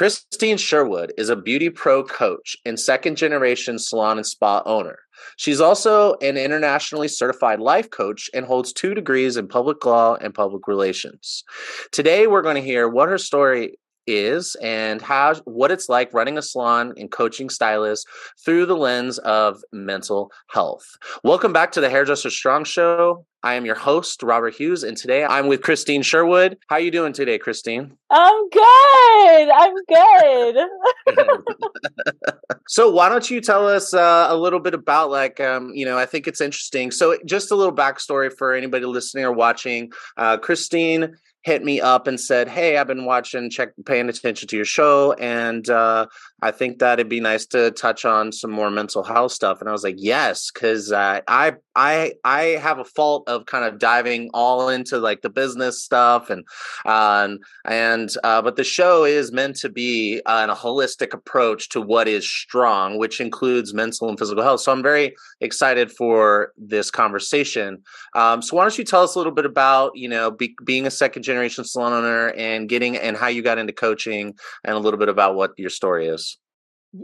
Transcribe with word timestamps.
Krystine 0.00 0.58
Sherwood 0.58 1.12
is 1.18 1.28
a 1.28 1.36
beauty 1.36 1.68
pro 1.68 2.02
coach 2.02 2.56
and 2.64 2.80
second 2.80 3.16
generation 3.16 3.78
salon 3.78 4.16
and 4.16 4.26
spa 4.26 4.62
owner. 4.64 4.98
She's 5.36 5.60
also 5.60 6.14
an 6.22 6.38
internationally 6.38 7.06
certified 7.06 7.60
life 7.60 7.90
coach 7.90 8.30
and 8.32 8.46
holds 8.46 8.72
two 8.72 8.94
degrees 8.94 9.36
in 9.36 9.46
public 9.46 9.84
law 9.84 10.14
and 10.14 10.32
public 10.32 10.66
relations. 10.66 11.44
Today, 11.92 12.26
we're 12.26 12.40
going 12.40 12.54
to 12.54 12.62
hear 12.62 12.88
what 12.88 13.10
her 13.10 13.18
story 13.18 13.78
is 14.06 14.56
and 14.62 15.00
how 15.02 15.34
what 15.44 15.70
it's 15.70 15.88
like 15.88 16.12
running 16.12 16.38
a 16.38 16.42
salon 16.42 16.94
and 16.96 17.10
coaching 17.10 17.48
stylists 17.48 18.06
through 18.44 18.66
the 18.66 18.76
lens 18.76 19.18
of 19.18 19.62
mental 19.72 20.30
health. 20.50 20.84
Welcome 21.24 21.52
back 21.52 21.72
to 21.72 21.80
the 21.80 21.90
Hairdresser 21.90 22.30
Strong 22.30 22.64
Show. 22.64 23.24
I 23.42 23.54
am 23.54 23.64
your 23.64 23.74
host, 23.74 24.22
Robert 24.22 24.54
Hughes, 24.54 24.82
and 24.82 24.98
today 24.98 25.24
I'm 25.24 25.46
with 25.46 25.62
Krystine 25.62 26.04
Sherwood. 26.04 26.58
How 26.68 26.76
are 26.76 26.80
you 26.80 26.90
doing 26.90 27.14
today, 27.14 27.38
Krystine? 27.38 27.90
I'm 28.10 28.48
good. 28.50 29.48
I'm 29.48 29.74
good. 29.88 30.68
so 32.68 32.90
why 32.90 33.08
don't 33.08 33.30
you 33.30 33.40
tell 33.40 33.66
us 33.66 33.94
uh, 33.94 34.26
a 34.28 34.36
little 34.36 34.60
bit 34.60 34.74
about 34.74 35.10
like 35.10 35.40
um, 35.40 35.70
you 35.74 35.86
know 35.86 35.96
I 35.96 36.04
think 36.04 36.28
it's 36.28 36.42
interesting. 36.42 36.90
So 36.90 37.16
just 37.24 37.50
a 37.50 37.54
little 37.54 37.74
backstory 37.74 38.30
for 38.36 38.52
anybody 38.52 38.84
listening 38.84 39.24
or 39.24 39.32
watching. 39.32 39.90
Uh, 40.18 40.36
Krystine 40.36 41.14
hit 41.42 41.64
me 41.64 41.80
up 41.80 42.06
and 42.06 42.20
said, 42.20 42.48
"Hey, 42.48 42.76
I've 42.76 42.86
been 42.86 43.04
watching, 43.04 43.50
check, 43.50 43.70
paying 43.86 44.08
attention 44.08 44.48
to 44.48 44.56
your 44.56 44.64
show, 44.64 45.12
and 45.14 45.68
uh, 45.68 46.06
I 46.42 46.50
think 46.50 46.78
that 46.78 46.98
it'd 46.98 47.08
be 47.08 47.20
nice 47.20 47.46
to 47.46 47.70
touch 47.70 48.04
on 48.04 48.32
some 48.32 48.50
more 48.50 48.70
mental 48.70 49.02
health 49.02 49.32
stuff." 49.32 49.60
And 49.60 49.68
I 49.68 49.72
was 49.72 49.84
like, 49.84 49.96
"Yes," 49.98 50.50
because 50.50 50.92
uh, 50.92 51.20
I 51.26 51.54
I 51.74 52.12
I 52.24 52.42
have 52.60 52.78
a 52.78 52.84
fault 52.84 53.28
of 53.28 53.46
kind 53.46 53.64
of 53.64 53.78
diving 53.78 54.30
all 54.34 54.68
into 54.68 54.98
like 54.98 55.22
the 55.22 55.30
business 55.30 55.82
stuff 55.82 56.30
and 56.30 56.44
uh, 56.84 57.36
and 57.64 58.10
uh, 58.24 58.42
but 58.42 58.56
the 58.56 58.64
show 58.64 59.04
is 59.04 59.32
meant 59.32 59.56
to 59.56 59.68
be 59.68 60.20
uh, 60.26 60.46
a 60.50 60.54
holistic 60.54 61.14
approach 61.14 61.68
to 61.70 61.80
what 61.80 62.08
is 62.08 62.28
strong, 62.28 62.98
which 62.98 63.20
includes 63.20 63.72
mental 63.72 64.08
and 64.08 64.18
physical 64.18 64.42
health. 64.42 64.60
So 64.60 64.72
I'm 64.72 64.82
very 64.82 65.14
excited 65.40 65.92
for 65.92 66.52
this 66.56 66.90
conversation. 66.90 67.82
Um, 68.14 68.42
so 68.42 68.56
why 68.56 68.64
don't 68.64 68.76
you 68.76 68.84
tell 68.84 69.02
us 69.02 69.14
a 69.14 69.18
little 69.18 69.32
bit 69.32 69.46
about 69.46 69.92
you 69.94 70.08
know 70.08 70.30
be, 70.30 70.54
being 70.64 70.86
a 70.86 70.90
second 70.90 71.22
generation 71.30 71.64
salon 71.64 71.92
owner 71.92 72.28
and 72.30 72.68
getting 72.68 72.96
and 72.96 73.16
how 73.16 73.28
you 73.28 73.42
got 73.42 73.58
into 73.58 73.72
coaching 73.72 74.34
and 74.64 74.74
a 74.74 74.78
little 74.78 74.98
bit 74.98 75.08
about 75.08 75.34
what 75.34 75.52
your 75.56 75.70
story 75.70 76.08
is. 76.08 76.38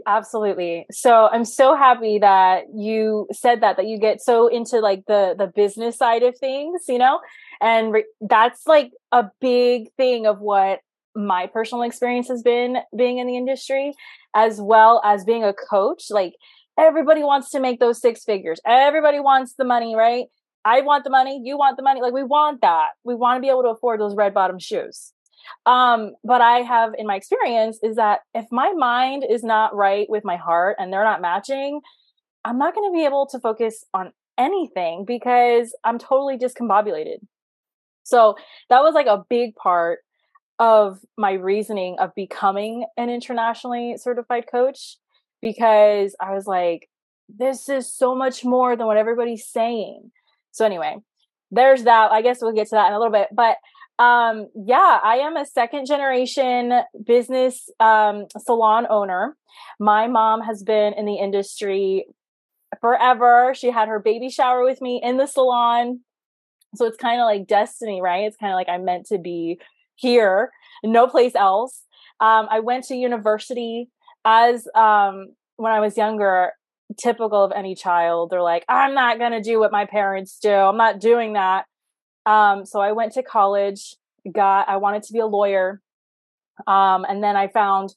Absolutely. 0.05 0.85
So 0.91 1.29
I'm 1.31 1.45
so 1.45 1.75
happy 1.75 2.19
that 2.19 2.65
you 2.75 3.27
said 3.31 3.61
that 3.61 3.77
that 3.77 3.87
you 3.87 3.97
get 3.97 4.21
so 4.21 4.47
into 4.47 4.79
like 4.79 5.03
the 5.07 5.33
the 5.37 5.47
business 5.47 5.97
side 5.97 6.23
of 6.23 6.37
things, 6.37 6.83
you 6.89 6.97
know? 6.97 7.19
And 7.61 7.93
re- 7.93 8.05
that's 8.19 8.67
like 8.67 8.91
a 9.11 9.29
big 9.39 9.87
thing 9.95 10.25
of 10.27 10.39
what 10.39 10.79
my 11.15 11.47
personal 11.47 11.83
experience 11.83 12.27
has 12.27 12.43
been 12.43 12.77
being 12.95 13.17
in 13.17 13.27
the 13.27 13.37
industry 13.37 13.93
as 14.35 14.59
well 14.61 15.01
as 15.05 15.23
being 15.23 15.43
a 15.43 15.53
coach. 15.53 16.05
Like 16.09 16.33
everybody 16.77 17.23
wants 17.23 17.49
to 17.51 17.59
make 17.59 17.79
those 17.79 18.01
six 18.01 18.23
figures. 18.23 18.59
Everybody 18.65 19.19
wants 19.19 19.53
the 19.57 19.65
money, 19.65 19.95
right? 19.95 20.25
I 20.67 20.81
want 20.81 21.05
the 21.05 21.09
money, 21.09 21.39
you 21.45 21.57
want 21.57 21.77
the 21.77 21.83
money. 21.83 22.01
Like 22.01 22.11
we 22.11 22.23
want 22.23 22.59
that. 22.59 22.89
We 23.05 23.15
want 23.15 23.37
to 23.37 23.41
be 23.41 23.47
able 23.47 23.63
to 23.63 23.69
afford 23.69 24.01
those 24.01 24.15
red 24.15 24.33
bottom 24.33 24.59
shoes. 24.59 25.13
Um, 25.65 26.11
but 26.25 26.41
I 26.41 26.57
have 26.57 26.91
in 26.97 27.07
my 27.07 27.15
experience 27.15 27.79
is 27.81 27.95
that 27.95 28.19
if 28.33 28.45
my 28.51 28.73
mind 28.73 29.23
is 29.29 29.43
not 29.43 29.73
right 29.73 30.09
with 30.09 30.25
my 30.25 30.35
heart 30.35 30.75
and 30.77 30.91
they're 30.91 31.05
not 31.05 31.21
matching, 31.21 31.79
I'm 32.43 32.57
not 32.57 32.75
going 32.75 32.91
to 32.91 32.93
be 32.93 33.05
able 33.05 33.27
to 33.27 33.39
focus 33.39 33.85
on 33.93 34.11
anything 34.37 35.05
because 35.05 35.73
I'm 35.85 35.97
totally 35.97 36.37
discombobulated. 36.37 37.19
So 38.03 38.35
that 38.69 38.81
was 38.81 38.93
like 38.93 39.07
a 39.07 39.23
big 39.29 39.55
part 39.55 39.99
of 40.59 40.99
my 41.17 41.33
reasoning 41.33 41.95
of 41.99 42.13
becoming 42.13 42.85
an 42.97 43.09
internationally 43.09 43.95
certified 43.97 44.45
coach 44.51 44.97
because 45.41 46.13
I 46.19 46.33
was 46.33 46.45
like, 46.45 46.89
this 47.29 47.69
is 47.69 47.89
so 47.89 48.15
much 48.15 48.43
more 48.43 48.75
than 48.75 48.85
what 48.85 48.97
everybody's 48.97 49.47
saying. 49.47 50.11
So 50.57 50.65
anyway, 50.65 50.97
there's 51.51 51.83
that. 51.83 52.11
I 52.11 52.23
guess 52.23 52.39
we'll 52.41 52.51
get 52.51 52.67
to 52.69 52.75
that 52.75 52.87
in 52.87 52.93
a 52.93 52.97
little 52.97 53.13
bit. 53.13 53.27
But 53.31 53.57
um, 54.03 54.47
yeah, 54.55 54.99
I 55.03 55.17
am 55.17 55.37
a 55.37 55.45
second 55.45 55.85
generation 55.85 56.73
business 57.05 57.69
um, 57.79 58.25
salon 58.39 58.87
owner. 58.89 59.35
My 59.79 60.07
mom 60.07 60.41
has 60.41 60.63
been 60.63 60.93
in 60.93 61.05
the 61.05 61.15
industry 61.15 62.07
forever. 62.81 63.53
She 63.55 63.69
had 63.69 63.87
her 63.87 63.99
baby 63.99 64.29
shower 64.29 64.63
with 64.63 64.81
me 64.81 64.99
in 65.03 65.17
the 65.17 65.27
salon. 65.27 66.01
So 66.75 66.85
it's 66.85 66.97
kind 66.97 67.21
of 67.21 67.25
like 67.25 67.47
destiny, 67.47 68.01
right? 68.01 68.25
It's 68.25 68.37
kind 68.37 68.51
of 68.51 68.55
like 68.55 68.69
I'm 68.69 68.83
meant 68.83 69.05
to 69.07 69.19
be 69.19 69.59
here, 69.95 70.51
no 70.83 71.07
place 71.07 71.35
else. 71.35 71.83
Um, 72.19 72.47
I 72.49 72.61
went 72.61 72.85
to 72.85 72.95
university 72.95 73.89
as 74.25 74.67
um, 74.75 75.33
when 75.55 75.71
I 75.71 75.79
was 75.79 75.97
younger 75.97 76.51
typical 76.95 77.43
of 77.43 77.51
any 77.51 77.75
child. 77.75 78.29
They're 78.29 78.41
like, 78.41 78.65
I'm 78.69 78.93
not 78.93 79.19
going 79.19 79.33
to 79.33 79.41
do 79.41 79.59
what 79.59 79.71
my 79.71 79.85
parents 79.85 80.39
do. 80.39 80.51
I'm 80.51 80.77
not 80.77 80.99
doing 80.99 81.33
that. 81.33 81.65
Um, 82.25 82.65
so 82.65 82.79
I 82.79 82.91
went 82.91 83.13
to 83.13 83.23
college, 83.23 83.95
got, 84.31 84.69
I 84.69 84.77
wanted 84.77 85.03
to 85.03 85.13
be 85.13 85.19
a 85.19 85.25
lawyer. 85.25 85.81
Um, 86.65 87.05
and 87.07 87.23
then 87.23 87.35
I 87.35 87.47
found 87.47 87.93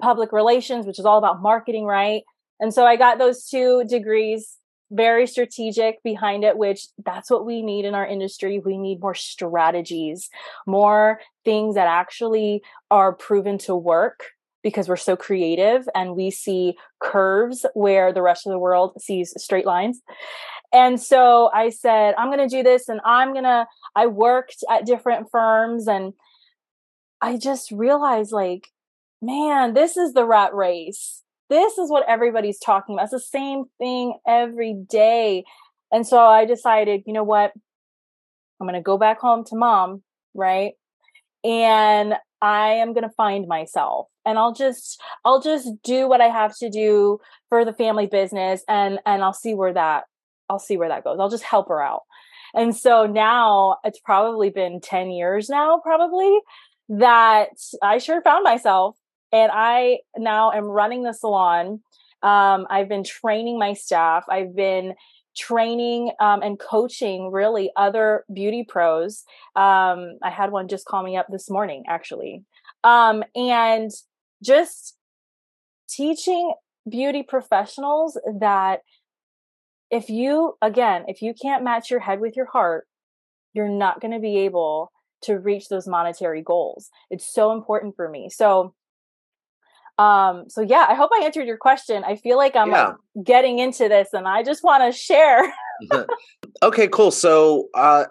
public 0.00 0.32
relations, 0.32 0.86
which 0.86 0.98
is 0.98 1.04
all 1.04 1.18
about 1.18 1.42
marketing, 1.42 1.84
right? 1.84 2.22
And 2.60 2.72
so 2.72 2.84
I 2.84 2.96
got 2.96 3.18
those 3.18 3.46
two 3.46 3.84
degrees, 3.88 4.58
very 4.90 5.26
strategic 5.26 6.02
behind 6.02 6.44
it, 6.44 6.56
which 6.56 6.86
that's 7.04 7.30
what 7.30 7.46
we 7.46 7.62
need 7.62 7.84
in 7.84 7.94
our 7.94 8.06
industry. 8.06 8.60
We 8.60 8.78
need 8.78 9.00
more 9.00 9.14
strategies, 9.14 10.30
more 10.66 11.20
things 11.44 11.74
that 11.74 11.88
actually 11.88 12.62
are 12.90 13.12
proven 13.12 13.58
to 13.58 13.74
work 13.74 14.33
because 14.64 14.88
we're 14.88 14.96
so 14.96 15.14
creative 15.14 15.86
and 15.94 16.16
we 16.16 16.30
see 16.30 16.74
curves 16.98 17.64
where 17.74 18.12
the 18.12 18.22
rest 18.22 18.46
of 18.46 18.50
the 18.50 18.58
world 18.58 19.00
sees 19.00 19.32
straight 19.36 19.66
lines. 19.66 20.00
And 20.72 21.00
so 21.00 21.50
I 21.54 21.68
said, 21.68 22.14
I'm 22.18 22.32
going 22.32 22.48
to 22.48 22.56
do 22.56 22.64
this 22.64 22.88
and 22.88 23.00
I'm 23.04 23.32
going 23.32 23.44
to, 23.44 23.66
I 23.94 24.06
worked 24.06 24.64
at 24.68 24.86
different 24.86 25.28
firms 25.30 25.86
and 25.86 26.14
I 27.20 27.36
just 27.36 27.70
realized 27.70 28.32
like, 28.32 28.68
man, 29.22 29.74
this 29.74 29.96
is 29.96 30.14
the 30.14 30.24
rat 30.24 30.52
race. 30.54 31.22
This 31.50 31.78
is 31.78 31.90
what 31.90 32.08
everybody's 32.08 32.58
talking 32.58 32.96
about. 32.96 33.04
It's 33.04 33.12
the 33.12 33.20
same 33.20 33.66
thing 33.78 34.18
every 34.26 34.74
day. 34.88 35.44
And 35.92 36.06
so 36.06 36.18
I 36.18 36.46
decided, 36.46 37.02
you 37.06 37.12
know 37.12 37.22
what? 37.22 37.52
I'm 38.60 38.66
going 38.66 38.74
to 38.74 38.80
go 38.80 38.98
back 38.98 39.20
home 39.20 39.44
to 39.46 39.56
mom, 39.56 40.02
right? 40.34 40.72
And 41.44 42.14
I 42.40 42.72
am 42.72 42.92
going 42.92 43.08
to 43.08 43.14
find 43.16 43.46
myself 43.46 44.08
and 44.26 44.38
I'll 44.38 44.52
just 44.52 45.00
I'll 45.24 45.40
just 45.40 45.70
do 45.82 46.08
what 46.08 46.20
I 46.20 46.28
have 46.28 46.56
to 46.58 46.70
do 46.70 47.18
for 47.48 47.64
the 47.64 47.72
family 47.72 48.06
business 48.06 48.62
and 48.68 48.98
and 49.06 49.22
I'll 49.22 49.32
see 49.32 49.54
where 49.54 49.72
that 49.72 50.04
I'll 50.48 50.58
see 50.58 50.76
where 50.76 50.88
that 50.88 51.04
goes. 51.04 51.18
I'll 51.20 51.30
just 51.30 51.44
help 51.44 51.68
her 51.68 51.82
out. 51.82 52.02
And 52.54 52.76
so 52.76 53.06
now 53.06 53.78
it's 53.82 53.98
probably 53.98 54.50
been 54.50 54.80
10 54.80 55.10
years 55.10 55.48
now 55.48 55.80
probably 55.82 56.38
that 56.88 57.48
I 57.82 57.98
sure 57.98 58.22
found 58.22 58.44
myself 58.44 58.96
and 59.32 59.50
I 59.52 59.98
now 60.16 60.52
am 60.52 60.64
running 60.64 61.02
the 61.02 61.12
salon. 61.12 61.80
Um, 62.22 62.66
I've 62.70 62.88
been 62.88 63.04
training 63.04 63.58
my 63.58 63.72
staff. 63.72 64.24
I've 64.30 64.54
been 64.54 64.94
training 65.36 66.12
um, 66.20 66.42
and 66.42 66.58
coaching 66.58 67.30
really 67.30 67.70
other 67.76 68.24
beauty 68.32 68.64
pros. 68.68 69.24
Um, 69.56 70.18
I 70.22 70.30
had 70.30 70.52
one 70.52 70.68
just 70.68 70.86
call 70.86 71.02
me 71.02 71.16
up 71.16 71.26
this 71.30 71.50
morning, 71.50 71.84
actually. 71.88 72.44
Um, 72.82 73.24
and 73.34 73.90
just 74.42 74.96
teaching 75.88 76.52
beauty 76.88 77.22
professionals 77.22 78.18
that 78.40 78.80
if 79.90 80.10
you, 80.10 80.56
again, 80.60 81.04
if 81.08 81.22
you 81.22 81.34
can't 81.40 81.64
match 81.64 81.90
your 81.90 82.00
head 82.00 82.20
with 82.20 82.36
your 82.36 82.46
heart, 82.46 82.86
you're 83.52 83.68
not 83.68 84.00
going 84.00 84.12
to 84.12 84.20
be 84.20 84.38
able 84.38 84.90
to 85.22 85.38
reach 85.38 85.68
those 85.68 85.86
monetary 85.86 86.42
goals. 86.42 86.90
It's 87.10 87.32
so 87.32 87.52
important 87.52 87.96
for 87.96 88.08
me. 88.08 88.28
So, 88.28 88.74
um 89.98 90.44
so 90.48 90.60
yeah 90.60 90.86
i 90.88 90.94
hope 90.94 91.10
i 91.12 91.24
answered 91.24 91.46
your 91.46 91.56
question. 91.56 92.02
I 92.04 92.16
feel 92.16 92.36
like 92.36 92.56
i'm 92.56 92.70
yeah. 92.70 92.88
like 92.88 93.24
getting 93.24 93.58
into 93.58 93.88
this 93.88 94.08
and 94.12 94.26
i 94.26 94.42
just 94.42 94.62
want 94.62 94.82
to 94.84 94.98
share. 94.98 95.52
Okay 96.62 96.88
cool. 96.88 97.10
So 97.10 97.68
uh 97.74 98.04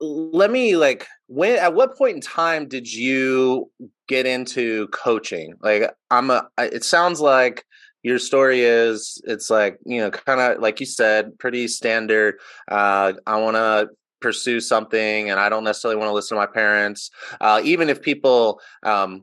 let 0.00 0.50
me 0.50 0.76
like 0.76 1.06
when 1.28 1.58
at 1.58 1.74
what 1.74 1.96
point 1.96 2.16
in 2.16 2.20
time 2.20 2.68
did 2.68 2.92
you 2.92 3.70
get 4.08 4.26
into 4.26 4.88
coaching? 4.88 5.54
Like 5.62 5.90
i'm 6.10 6.30
a 6.30 6.48
it 6.58 6.84
sounds 6.84 7.20
like 7.20 7.64
your 8.02 8.18
story 8.18 8.62
is 8.62 9.20
it's 9.24 9.48
like 9.48 9.78
you 9.84 10.00
know 10.00 10.10
kind 10.10 10.40
of 10.40 10.60
like 10.60 10.80
you 10.80 10.86
said 10.86 11.38
pretty 11.38 11.68
standard 11.68 12.34
uh 12.68 13.12
i 13.26 13.36
want 13.40 13.56
to 13.56 13.88
pursue 14.20 14.60
something 14.60 15.30
and 15.30 15.40
i 15.40 15.48
don't 15.48 15.64
necessarily 15.64 15.96
want 15.96 16.08
to 16.08 16.12
listen 16.12 16.36
to 16.36 16.40
my 16.40 16.46
parents 16.46 17.10
uh 17.40 17.60
even 17.64 17.88
if 17.88 18.02
people 18.02 18.60
um 18.84 19.22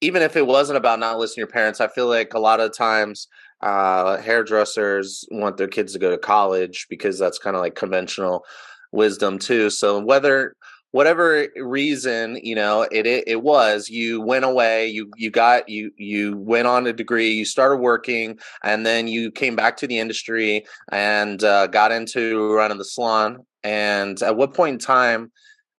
even 0.00 0.22
if 0.22 0.36
it 0.36 0.46
wasn't 0.46 0.76
about 0.76 0.98
not 0.98 1.18
listening 1.18 1.34
to 1.34 1.40
your 1.40 1.46
parents, 1.48 1.80
I 1.80 1.88
feel 1.88 2.08
like 2.08 2.34
a 2.34 2.38
lot 2.38 2.60
of 2.60 2.76
times 2.76 3.28
uh, 3.60 4.18
hairdressers 4.18 5.24
want 5.30 5.56
their 5.56 5.68
kids 5.68 5.92
to 5.94 5.98
go 5.98 6.10
to 6.10 6.18
college 6.18 6.86
because 6.90 7.18
that's 7.18 7.38
kind 7.38 7.56
of 7.56 7.62
like 7.62 7.74
conventional 7.74 8.44
wisdom 8.92 9.38
too. 9.38 9.70
So 9.70 10.00
whether 10.00 10.54
whatever 10.94 11.48
reason 11.56 12.38
you 12.44 12.54
know 12.54 12.82
it, 12.92 13.04
it 13.04 13.24
it 13.26 13.42
was 13.42 13.88
you 13.88 14.20
went 14.20 14.44
away 14.44 14.86
you 14.86 15.10
you 15.16 15.28
got 15.28 15.68
you 15.68 15.90
you 15.96 16.36
went 16.36 16.68
on 16.68 16.86
a 16.86 16.92
degree 16.92 17.32
you 17.32 17.44
started 17.44 17.78
working 17.78 18.38
and 18.62 18.86
then 18.86 19.08
you 19.08 19.28
came 19.32 19.56
back 19.56 19.76
to 19.76 19.88
the 19.88 19.98
industry 19.98 20.64
and 20.92 21.42
uh, 21.42 21.66
got 21.66 21.90
into 21.90 22.54
running 22.54 22.78
the 22.78 22.84
salon 22.84 23.44
and 23.64 24.22
at 24.22 24.36
what 24.36 24.54
point 24.54 24.74
in 24.74 24.78
time 24.78 25.32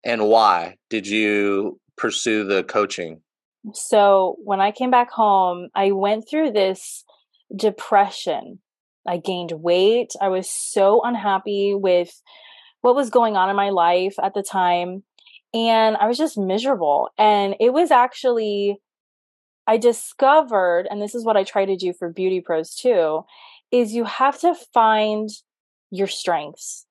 and 0.04 0.28
why 0.28 0.76
did 0.90 1.08
you 1.08 1.80
pursue 1.96 2.44
the 2.44 2.66
coaching 2.66 3.22
so 3.74 4.36
when 4.44 4.62
i 4.62 4.72
came 4.72 4.92
back 4.92 5.12
home 5.12 5.70
i 5.76 5.92
went 5.92 6.28
through 6.30 6.52
this 6.52 7.04
depression 7.56 8.60
i 9.08 9.18
gained 9.18 9.52
weight 9.52 10.12
i 10.22 10.28
was 10.28 10.50
so 10.50 11.02
unhappy 11.04 11.74
with 11.76 12.22
what 12.86 12.96
was 12.96 13.10
going 13.10 13.36
on 13.36 13.50
in 13.50 13.56
my 13.56 13.72
life 13.72 14.14
at 14.22 14.36
the 14.36 14.44
time. 14.44 15.02
And 15.56 15.98
I 15.98 16.06
was 16.06 16.20
just 16.20 16.38
miserable. 16.38 17.10
And 17.18 17.56
it 17.60 17.74
was 17.74 17.90
actually, 17.90 18.78
I 19.66 19.78
discovered, 19.78 20.88
and 20.92 21.02
this 21.02 21.16
is 21.16 21.26
what 21.26 21.36
I 21.36 21.44
try 21.44 21.66
to 21.66 21.76
do 21.76 21.94
for 21.98 22.14
Beauty 22.14 22.42
Pros 22.42 22.76
too, 22.76 23.26
is 23.72 23.96
you 23.96 24.04
have 24.04 24.40
to 24.42 24.54
find 24.72 25.30
your 25.90 26.06
strengths 26.06 26.86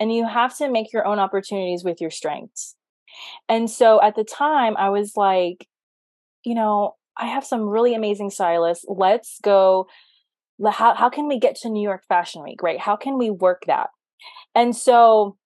and 0.00 0.10
you 0.10 0.26
have 0.26 0.56
to 0.56 0.70
make 0.70 0.94
your 0.94 1.06
own 1.06 1.18
opportunities 1.18 1.84
with 1.84 2.00
your 2.00 2.10
strengths. 2.10 2.74
And 3.46 3.70
so 3.70 4.00
at 4.00 4.16
the 4.16 4.24
time, 4.24 4.78
I 4.78 4.88
was 4.88 5.12
like, 5.14 5.68
you 6.44 6.54
know, 6.54 6.94
I 7.16 7.26
have 7.26 7.44
some 7.44 7.62
really 7.62 7.94
amazing 7.94 8.30
stylists. 8.30 8.84
Let's 8.88 9.38
go. 9.42 9.86
How, 10.64 10.94
how 10.94 11.08
can 11.08 11.26
we 11.26 11.38
get 11.38 11.56
to 11.56 11.70
New 11.70 11.82
York 11.82 12.04
Fashion 12.08 12.42
Week, 12.42 12.62
right? 12.62 12.78
How 12.78 12.96
can 12.96 13.18
we 13.18 13.30
work 13.30 13.64
that? 13.66 13.88
And 14.54 14.74
so 14.76 15.36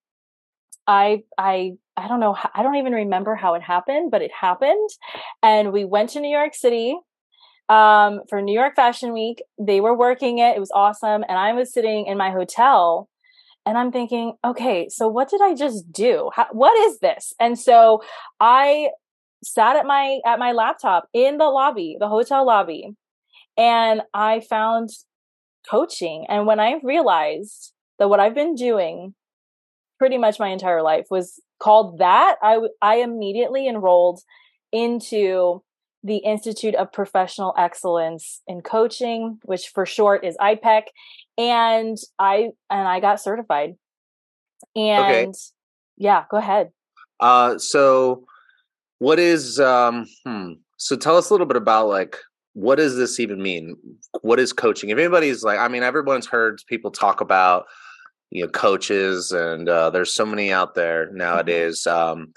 I 0.86 1.22
I 1.36 1.72
I 1.96 2.08
don't 2.08 2.20
know 2.20 2.36
I 2.54 2.62
don't 2.62 2.76
even 2.76 2.92
remember 2.92 3.34
how 3.34 3.54
it 3.54 3.62
happened, 3.62 4.10
but 4.10 4.22
it 4.22 4.30
happened 4.38 4.88
and 5.42 5.72
we 5.72 5.84
went 5.84 6.10
to 6.10 6.20
New 6.20 6.30
York 6.30 6.54
City 6.54 6.96
um, 7.68 8.20
for 8.28 8.40
New 8.40 8.58
York 8.58 8.74
Fashion 8.76 9.12
Week. 9.12 9.42
They 9.58 9.80
were 9.80 9.96
working 9.96 10.38
it. 10.38 10.56
It 10.56 10.60
was 10.60 10.72
awesome 10.74 11.24
and 11.28 11.38
I 11.38 11.52
was 11.52 11.72
sitting 11.72 12.06
in 12.06 12.16
my 12.18 12.30
hotel 12.30 13.08
and 13.66 13.76
I'm 13.76 13.92
thinking, 13.92 14.34
okay, 14.44 14.88
so 14.88 15.08
what 15.08 15.28
did 15.28 15.42
I 15.42 15.54
just 15.54 15.92
do? 15.92 16.30
How, 16.34 16.46
what 16.52 16.76
is 16.88 17.00
this? 17.00 17.34
And 17.38 17.58
so 17.58 18.02
I 18.40 18.88
sat 19.42 19.76
at 19.76 19.86
my 19.86 20.20
at 20.26 20.38
my 20.38 20.52
laptop 20.52 21.08
in 21.12 21.38
the 21.38 21.44
lobby, 21.44 21.96
the 21.98 22.08
hotel 22.08 22.46
lobby, 22.46 22.94
and 23.56 24.02
I 24.14 24.40
found 24.40 24.90
coaching. 25.68 26.26
And 26.28 26.46
when 26.46 26.60
I 26.60 26.80
realized 26.82 27.72
that 27.98 28.08
what 28.08 28.20
I've 28.20 28.34
been 28.34 28.54
doing 28.54 29.14
pretty 29.98 30.18
much 30.18 30.38
my 30.38 30.48
entire 30.48 30.82
life 30.82 31.06
was 31.10 31.40
called 31.60 31.98
that, 31.98 32.36
I 32.42 32.58
I 32.80 32.96
immediately 32.96 33.68
enrolled 33.68 34.20
into 34.72 35.62
the 36.04 36.18
Institute 36.18 36.76
of 36.76 36.92
Professional 36.92 37.54
Excellence 37.58 38.42
in 38.46 38.60
Coaching, 38.60 39.38
which 39.44 39.68
for 39.68 39.84
short 39.84 40.24
is 40.24 40.36
IPEC, 40.40 40.82
and 41.36 41.96
I 42.18 42.50
and 42.70 42.88
I 42.88 43.00
got 43.00 43.20
certified. 43.20 43.74
And 44.74 45.28
okay. 45.28 45.32
yeah, 45.96 46.24
go 46.30 46.36
ahead. 46.36 46.70
Uh 47.20 47.58
so 47.58 48.24
what 48.98 49.18
is 49.18 49.60
um 49.60 50.06
hmm 50.26 50.52
so 50.76 50.94
tell 50.96 51.16
us 51.16 51.28
a 51.30 51.34
little 51.34 51.46
bit 51.46 51.56
about 51.56 51.88
like 51.88 52.16
what 52.54 52.76
does 52.76 52.96
this 52.96 53.20
even 53.20 53.40
mean? 53.40 53.76
What 54.22 54.40
is 54.40 54.52
coaching? 54.52 54.90
If 54.90 54.98
anybody's 54.98 55.44
like, 55.44 55.60
I 55.60 55.68
mean, 55.68 55.84
everyone's 55.84 56.26
heard 56.26 56.60
people 56.66 56.90
talk 56.90 57.20
about 57.20 57.66
you 58.30 58.42
know 58.42 58.50
coaches 58.50 59.32
and 59.32 59.68
uh, 59.68 59.90
there's 59.90 60.12
so 60.12 60.26
many 60.26 60.52
out 60.52 60.74
there 60.74 61.06
mm-hmm. 61.06 61.18
nowadays 61.18 61.86
um, 61.86 62.32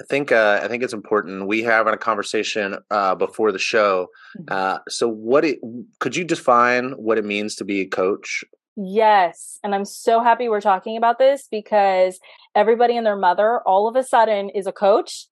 i 0.00 0.04
think 0.04 0.32
uh, 0.32 0.60
i 0.62 0.68
think 0.68 0.82
it's 0.82 0.92
important 0.92 1.46
we 1.46 1.62
having 1.62 1.94
a 1.94 1.98
conversation 1.98 2.76
uh, 2.90 3.14
before 3.14 3.52
the 3.52 3.58
show 3.58 4.08
mm-hmm. 4.38 4.44
uh, 4.48 4.78
so 4.88 5.08
what 5.08 5.44
it, 5.44 5.58
could 6.00 6.16
you 6.16 6.24
define 6.24 6.92
what 6.92 7.18
it 7.18 7.24
means 7.24 7.54
to 7.56 7.64
be 7.64 7.80
a 7.80 7.86
coach 7.86 8.44
yes 8.80 9.58
and 9.64 9.74
i'm 9.74 9.84
so 9.84 10.22
happy 10.22 10.48
we're 10.48 10.60
talking 10.60 10.96
about 10.96 11.18
this 11.18 11.48
because 11.50 12.20
everybody 12.54 12.96
and 12.96 13.04
their 13.04 13.16
mother 13.16 13.60
all 13.66 13.88
of 13.88 13.96
a 13.96 14.04
sudden 14.04 14.48
is 14.50 14.66
a 14.66 14.72
coach 14.72 15.26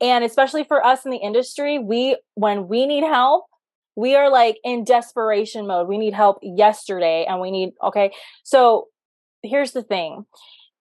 and 0.00 0.24
especially 0.24 0.64
for 0.64 0.84
us 0.84 1.04
in 1.04 1.10
the 1.10 1.18
industry 1.18 1.78
we 1.78 2.16
when 2.34 2.66
we 2.66 2.86
need 2.86 3.04
help 3.04 3.44
we 3.94 4.16
are 4.16 4.30
like 4.30 4.56
in 4.64 4.82
desperation 4.82 5.66
mode 5.66 5.86
we 5.86 5.96
need 5.96 6.12
help 6.12 6.38
yesterday 6.42 7.24
and 7.28 7.40
we 7.40 7.52
need 7.52 7.70
okay 7.82 8.10
so 8.42 8.88
here's 9.44 9.72
the 9.72 9.82
thing 9.82 10.24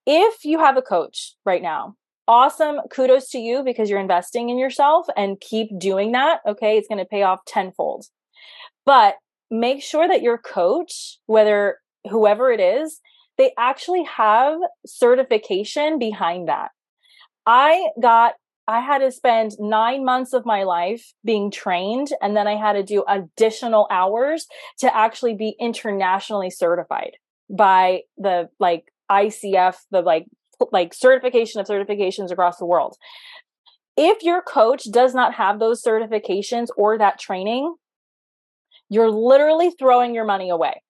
if 0.07 0.45
you 0.45 0.57
have 0.59 0.77
a 0.77 0.81
coach 0.81 1.35
right 1.45 1.61
now, 1.61 1.97
awesome. 2.29 2.79
Kudos 2.89 3.29
to 3.31 3.39
you 3.39 3.61
because 3.61 3.89
you're 3.89 3.99
investing 3.99 4.47
in 4.49 4.57
yourself 4.57 5.05
and 5.17 5.39
keep 5.41 5.67
doing 5.77 6.13
that. 6.13 6.39
Okay. 6.47 6.77
It's 6.77 6.87
going 6.87 7.03
to 7.03 7.05
pay 7.05 7.23
off 7.23 7.43
tenfold. 7.45 8.05
But 8.85 9.15
make 9.51 9.83
sure 9.83 10.07
that 10.07 10.21
your 10.21 10.37
coach, 10.37 11.19
whether 11.25 11.79
whoever 12.07 12.51
it 12.51 12.59
is, 12.59 12.99
they 13.37 13.51
actually 13.57 14.03
have 14.03 14.59
certification 14.85 15.99
behind 15.99 16.47
that. 16.47 16.71
I 17.45 17.89
got 18.01 18.33
I 18.69 18.81
had 18.81 18.97
to 18.97 19.11
spend 19.11 19.53
nine 19.59 20.03
months 20.03 20.33
of 20.33 20.45
my 20.45 20.63
life 20.63 21.13
being 21.23 21.49
trained, 21.49 22.09
and 22.21 22.35
then 22.35 22.47
I 22.47 22.57
had 22.57 22.73
to 22.73 22.83
do 22.83 23.05
additional 23.07 23.87
hours 23.89 24.45
to 24.79 24.93
actually 24.93 25.35
be 25.35 25.55
internationally 25.57 26.49
certified 26.49 27.11
by 27.49 28.01
the 28.17 28.49
like 28.59 28.91
ICF, 29.09 29.77
the 29.91 30.01
like 30.01 30.25
like 30.71 30.93
certification 30.93 31.61
of 31.61 31.67
certifications 31.67 32.31
across 32.31 32.57
the 32.57 32.65
world. 32.65 32.97
If 33.95 34.21
your 34.21 34.41
coach 34.41 34.91
does 34.91 35.15
not 35.15 35.35
have 35.35 35.59
those 35.59 35.81
certifications 35.81 36.67
or 36.75 36.97
that 36.97 37.19
training, 37.19 37.73
you're 38.89 39.09
literally 39.09 39.71
throwing 39.71 40.13
your 40.13 40.25
money 40.25 40.49
away. 40.49 40.81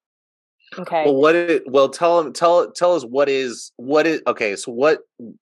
Okay. 0.78 1.06
Well, 1.06 1.16
what? 1.16 1.36
Is, 1.36 1.62
well, 1.66 1.88
tell 1.88 2.22
them. 2.22 2.34
Tell 2.34 2.70
tell 2.72 2.94
us 2.94 3.04
what 3.04 3.30
is 3.30 3.72
what 3.78 4.06
is 4.06 4.22
okay. 4.28 4.56
So 4.56 4.72
what 4.72 5.00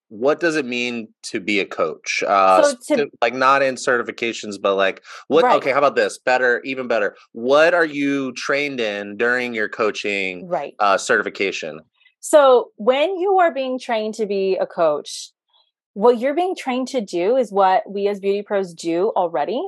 what 0.09 0.39
does 0.39 0.55
it 0.55 0.65
mean 0.65 1.07
to 1.23 1.39
be 1.39 1.59
a 1.59 1.65
coach? 1.65 2.23
Uh, 2.25 2.61
so 2.61 2.95
to, 2.95 3.09
like 3.21 3.33
not 3.33 3.63
in 3.63 3.75
certifications, 3.75 4.61
but 4.61 4.75
like 4.75 5.03
what? 5.27 5.43
Right. 5.43 5.55
Okay, 5.55 5.71
how 5.71 5.79
about 5.79 5.95
this? 5.95 6.19
Better, 6.19 6.61
even 6.63 6.87
better. 6.87 7.15
What 7.31 7.73
are 7.73 7.85
you 7.85 8.33
trained 8.33 8.79
in 8.79 9.17
during 9.17 9.55
your 9.55 9.67
coaching 9.67 10.47
right. 10.47 10.75
uh, 10.79 10.97
certification? 10.97 11.79
So 12.19 12.71
when 12.77 13.17
you 13.17 13.39
are 13.39 13.53
being 13.53 13.79
trained 13.79 14.13
to 14.15 14.25
be 14.25 14.57
a 14.57 14.67
coach, 14.67 15.31
what 15.93 16.19
you're 16.19 16.35
being 16.35 16.55
trained 16.55 16.87
to 16.89 17.01
do 17.01 17.35
is 17.35 17.51
what 17.51 17.89
we 17.89 18.07
as 18.07 18.19
beauty 18.19 18.43
pros 18.43 18.73
do 18.73 19.11
already, 19.15 19.61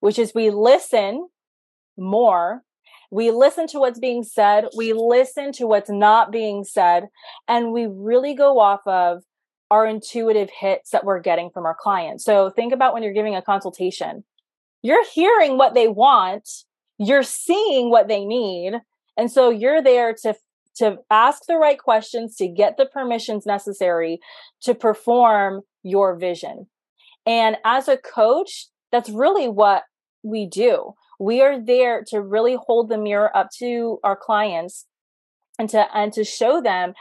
which 0.00 0.18
is 0.18 0.32
we 0.34 0.50
listen 0.50 1.28
more 1.96 2.62
we 3.14 3.30
listen 3.30 3.68
to 3.68 3.78
what's 3.78 4.00
being 4.00 4.24
said, 4.24 4.64
we 4.76 4.92
listen 4.92 5.52
to 5.52 5.68
what's 5.68 5.88
not 5.88 6.32
being 6.32 6.64
said, 6.64 7.06
and 7.46 7.70
we 7.70 7.86
really 7.86 8.34
go 8.34 8.58
off 8.58 8.80
of 8.86 9.22
our 9.70 9.86
intuitive 9.86 10.50
hits 10.50 10.90
that 10.90 11.04
we're 11.04 11.20
getting 11.20 11.48
from 11.50 11.64
our 11.64 11.76
clients. 11.78 12.24
So 12.24 12.50
think 12.50 12.72
about 12.72 12.92
when 12.92 13.04
you're 13.04 13.12
giving 13.12 13.36
a 13.36 13.40
consultation. 13.40 14.24
You're 14.82 15.06
hearing 15.06 15.56
what 15.56 15.74
they 15.74 15.86
want, 15.86 16.48
you're 16.98 17.22
seeing 17.22 17.88
what 17.88 18.08
they 18.08 18.24
need, 18.24 18.80
and 19.16 19.30
so 19.30 19.48
you're 19.48 19.80
there 19.80 20.12
to 20.22 20.34
to 20.78 20.96
ask 21.08 21.42
the 21.46 21.56
right 21.56 21.78
questions 21.78 22.34
to 22.34 22.48
get 22.48 22.76
the 22.76 22.86
permissions 22.86 23.46
necessary 23.46 24.18
to 24.62 24.74
perform 24.74 25.60
your 25.84 26.16
vision. 26.16 26.66
And 27.24 27.58
as 27.64 27.86
a 27.86 27.96
coach, 27.96 28.66
that's 28.90 29.08
really 29.08 29.48
what 29.48 29.84
we 30.24 30.46
do. 30.46 30.94
We 31.20 31.42
are 31.42 31.60
there 31.60 32.02
to 32.08 32.20
really 32.20 32.56
hold 32.56 32.88
the 32.88 32.98
mirror 32.98 33.34
up 33.36 33.50
to 33.58 33.98
our 34.02 34.16
clients 34.16 34.86
and 35.58 35.68
to 35.70 35.86
and 35.94 36.12
to 36.14 36.24
show 36.24 36.60
them 36.60 36.94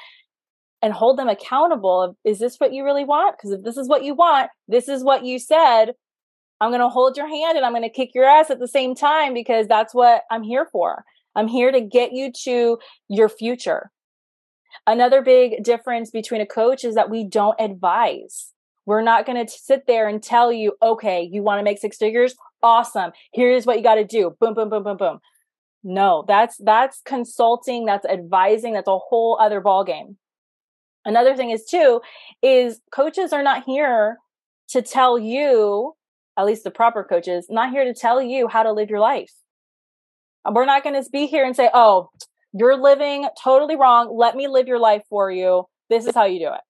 and 0.81 0.93
hold 0.93 1.17
them 1.17 1.29
accountable 1.29 2.01
of 2.01 2.15
is 2.23 2.39
this 2.39 2.57
what 2.57 2.73
you 2.73 2.83
really 2.83 3.05
want? 3.05 3.37
Because 3.37 3.51
if 3.51 3.63
this 3.63 3.77
is 3.77 3.87
what 3.87 4.03
you 4.03 4.13
want 4.13 4.51
this 4.67 4.87
is 4.87 5.03
what 5.03 5.25
you 5.25 5.39
said 5.39 5.93
i'm 6.61 6.69
going 6.69 6.79
to 6.79 6.89
hold 6.89 7.17
your 7.17 7.27
hand 7.27 7.57
and 7.57 7.65
i'm 7.65 7.73
going 7.73 7.83
to 7.83 7.89
kick 7.89 8.11
your 8.13 8.25
ass 8.25 8.49
at 8.49 8.59
the 8.59 8.67
same 8.67 8.95
time 8.95 9.33
because 9.33 9.67
that's 9.67 9.93
what 9.93 10.23
i'm 10.31 10.43
here 10.43 10.67
for. 10.71 11.03
I'm 11.35 11.47
here 11.47 11.71
to 11.71 11.81
get 11.81 12.11
you 12.11 12.31
to 12.43 12.77
your 13.09 13.29
future. 13.29 13.91
Another 14.85 15.21
big 15.21 15.63
difference 15.63 16.11
between 16.11 16.41
a 16.41 16.45
coach 16.45 16.83
is 16.83 16.95
that 16.95 17.09
we 17.09 17.23
don't 17.23 17.59
advise 17.59 18.52
we're 18.85 19.01
not 19.01 19.25
going 19.25 19.45
to 19.45 19.51
sit 19.51 19.87
there 19.87 20.07
and 20.07 20.21
tell 20.21 20.51
you 20.51 20.73
okay 20.81 21.27
you 21.31 21.41
want 21.43 21.59
to 21.59 21.63
make 21.63 21.79
six 21.79 21.97
figures 21.97 22.35
awesome. 22.63 23.11
Here's 23.33 23.65
what 23.65 23.77
you 23.77 23.83
got 23.83 23.95
to 23.95 24.05
do. 24.05 24.35
Boom, 24.39 24.55
boom, 24.55 24.69
boom, 24.69 24.83
boom, 24.83 24.97
boom. 24.97 25.19
No, 25.83 26.23
that's 26.27 26.55
that's 26.57 27.01
consulting, 27.05 27.85
that's 27.85 28.05
advising, 28.05 28.73
that's 28.73 28.87
a 28.87 28.97
whole 28.97 29.37
other 29.39 29.59
ball 29.59 29.83
game. 29.83 30.17
Another 31.05 31.35
thing 31.35 31.51
is 31.51 31.65
too 31.65 31.99
is 32.41 32.79
coaches 32.95 33.33
are 33.33 33.43
not 33.43 33.65
here 33.65 34.17
to 34.69 34.81
tell 34.81 35.19
you, 35.19 35.93
at 36.37 36.45
least 36.45 36.63
the 36.63 36.71
proper 36.71 37.03
coaches, 37.03 37.47
not 37.49 37.71
here 37.71 37.83
to 37.83 37.93
tell 37.93 38.21
you 38.21 38.47
how 38.47 38.63
to 38.63 38.71
live 38.71 38.89
your 38.89 39.01
life. 39.01 39.33
We're 40.49 40.65
not 40.65 40.83
going 40.83 41.01
to 41.01 41.09
be 41.09 41.27
here 41.27 41.45
and 41.45 41.55
say, 41.55 41.69
"Oh, 41.73 42.09
you're 42.53 42.77
living 42.77 43.27
totally 43.41 43.75
wrong. 43.75 44.15
Let 44.17 44.35
me 44.35 44.47
live 44.47 44.67
your 44.67 44.79
life 44.79 45.03
for 45.09 45.29
you. 45.29 45.65
This 45.89 46.05
is 46.05 46.15
how 46.15 46.25
you 46.25 46.39
do 46.39 46.53
it." 46.53 46.61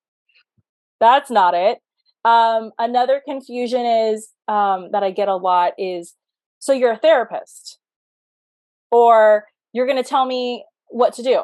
That's 0.99 1.29
not 1.29 1.53
it. 1.53 1.82
Um, 2.25 2.71
another 2.79 3.21
confusion 3.25 3.85
is 3.85 4.29
um, 4.47 4.89
that 4.91 5.03
I 5.03 5.11
get 5.11 5.27
a 5.27 5.35
lot 5.35 5.73
is 5.77 6.15
so 6.59 6.71
you're 6.71 6.93
a 6.93 6.97
therapist, 6.97 7.79
or 8.91 9.45
you're 9.73 9.85
going 9.85 10.01
to 10.01 10.09
tell 10.09 10.25
me 10.25 10.63
what 10.87 11.13
to 11.15 11.23
do. 11.23 11.41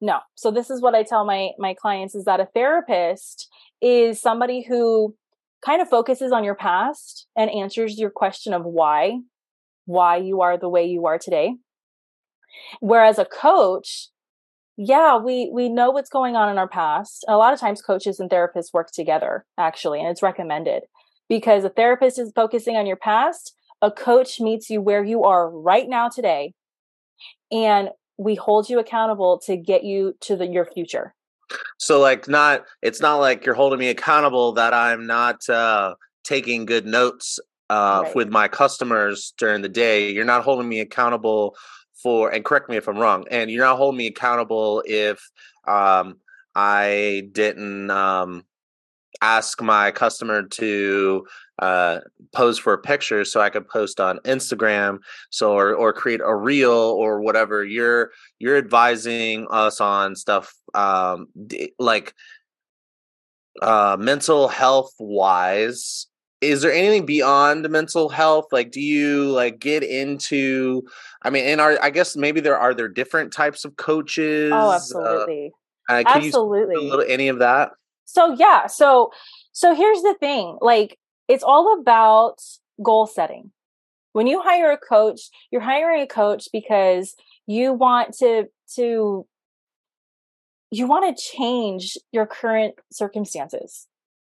No. 0.00 0.18
So 0.34 0.50
this 0.50 0.68
is 0.68 0.82
what 0.82 0.94
I 0.94 1.02
tell 1.02 1.24
my 1.24 1.50
my 1.58 1.74
clients 1.74 2.14
is 2.14 2.24
that 2.24 2.40
a 2.40 2.48
therapist 2.52 3.48
is 3.80 4.20
somebody 4.20 4.62
who 4.68 5.16
kind 5.64 5.80
of 5.80 5.88
focuses 5.88 6.32
on 6.32 6.44
your 6.44 6.54
past 6.54 7.26
and 7.34 7.50
answers 7.50 7.98
your 7.98 8.10
question 8.10 8.52
of 8.52 8.64
why 8.64 9.20
why 9.86 10.16
you 10.16 10.40
are 10.40 10.58
the 10.58 10.68
way 10.68 10.84
you 10.84 11.06
are 11.06 11.18
today. 11.18 11.54
Whereas 12.80 13.18
a 13.18 13.24
coach 13.24 14.08
yeah 14.76 15.16
we 15.16 15.50
we 15.52 15.68
know 15.68 15.90
what's 15.90 16.10
going 16.10 16.36
on 16.36 16.48
in 16.48 16.58
our 16.58 16.68
past. 16.68 17.24
A 17.28 17.36
lot 17.36 17.52
of 17.52 17.60
times 17.60 17.82
coaches 17.82 18.20
and 18.20 18.30
therapists 18.30 18.72
work 18.72 18.90
together 18.92 19.44
actually 19.58 20.00
and 20.00 20.08
it's 20.08 20.22
recommended. 20.22 20.84
Because 21.26 21.64
a 21.64 21.70
therapist 21.70 22.18
is 22.18 22.32
focusing 22.34 22.76
on 22.76 22.86
your 22.86 22.96
past 22.96 23.54
a 23.84 23.90
coach 23.90 24.40
meets 24.40 24.70
you 24.70 24.80
where 24.80 25.04
you 25.04 25.24
are 25.24 25.50
right 25.50 25.88
now 25.88 26.08
today 26.08 26.54
and 27.52 27.90
we 28.16 28.34
hold 28.34 28.70
you 28.70 28.78
accountable 28.78 29.38
to 29.46 29.56
get 29.56 29.84
you 29.84 30.14
to 30.20 30.36
the, 30.36 30.46
your 30.46 30.64
future. 30.64 31.14
So 31.78 32.00
like 32.00 32.26
not 32.26 32.64
it's 32.82 33.00
not 33.00 33.16
like 33.16 33.44
you're 33.44 33.54
holding 33.54 33.78
me 33.78 33.88
accountable 33.88 34.52
that 34.52 34.72
i'm 34.72 35.06
not 35.06 35.46
uh 35.48 35.94
taking 36.24 36.64
good 36.64 36.86
notes 36.86 37.38
uh 37.68 38.02
right. 38.04 38.16
with 38.16 38.30
my 38.30 38.48
customers 38.48 39.34
during 39.38 39.62
the 39.62 39.68
day. 39.68 40.10
You're 40.10 40.24
not 40.24 40.44
holding 40.44 40.68
me 40.68 40.80
accountable 40.80 41.54
for 42.04 42.30
and 42.30 42.44
correct 42.44 42.68
me 42.68 42.76
if 42.76 42.86
I'm 42.86 42.98
wrong, 42.98 43.24
and 43.30 43.50
you're 43.50 43.64
not 43.64 43.78
holding 43.78 43.98
me 43.98 44.06
accountable 44.06 44.84
if 44.86 45.18
um, 45.66 46.18
I 46.54 47.28
didn't 47.32 47.90
um, 47.90 48.44
ask 49.22 49.60
my 49.62 49.90
customer 49.90 50.42
to 50.42 51.26
uh, 51.60 52.00
pose 52.32 52.58
for 52.58 52.74
a 52.74 52.78
picture 52.78 53.24
so 53.24 53.40
I 53.40 53.48
could 53.48 53.66
post 53.68 54.00
on 54.00 54.18
Instagram, 54.18 54.98
so 55.30 55.54
or 55.54 55.74
or 55.74 55.92
create 55.92 56.20
a 56.22 56.36
reel 56.36 56.70
or 56.70 57.20
whatever. 57.22 57.64
You're 57.64 58.10
you're 58.38 58.58
advising 58.58 59.46
us 59.50 59.80
on 59.80 60.14
stuff 60.14 60.54
um, 60.74 61.28
like 61.78 62.14
uh, 63.62 63.96
mental 63.98 64.48
health 64.48 64.92
wise 64.98 66.06
is 66.48 66.62
there 66.62 66.72
anything 66.72 67.06
beyond 67.06 67.68
mental 67.68 68.08
health? 68.08 68.46
Like 68.52 68.70
do 68.70 68.80
you 68.80 69.30
like 69.30 69.58
get 69.58 69.82
into 69.82 70.82
i 71.22 71.30
mean 71.30 71.44
and 71.44 71.60
are 71.60 71.78
i 71.82 71.90
guess 71.90 72.16
maybe 72.16 72.40
there 72.40 72.58
are 72.58 72.74
there 72.74 72.88
different 72.88 73.32
types 73.32 73.64
of 73.64 73.72
oh, 73.72 73.82
coaches? 73.82 74.52
Oh 74.54 74.72
absolutely. 74.72 75.52
uh, 75.88 75.94
uh, 75.94 76.02
absolutely. 76.06 76.76
little, 76.76 77.04
any 77.08 77.28
of 77.28 77.38
that? 77.38 77.70
So 78.04 78.34
yeah 78.34 78.66
so 78.66 79.10
so 79.52 79.74
here's 79.74 80.02
the 80.02 80.14
thing 80.20 80.58
like 80.60 80.98
it's 81.28 81.44
all 81.44 81.78
about 81.80 82.40
goal 82.82 83.06
setting. 83.06 83.50
When 84.12 84.26
you 84.26 84.40
hire 84.42 84.70
a 84.70 84.78
coach 84.78 85.20
you're 85.50 85.60
hiring 85.60 86.02
a 86.02 86.06
coach 86.06 86.48
because 86.52 87.14
you 87.46 87.72
want 87.72 88.14
to 88.18 88.46
to 88.76 89.26
you 90.70 90.86
want 90.88 91.16
to 91.16 91.22
change 91.22 91.96
your 92.12 92.26
current 92.26 92.74
circumstances 92.90 93.86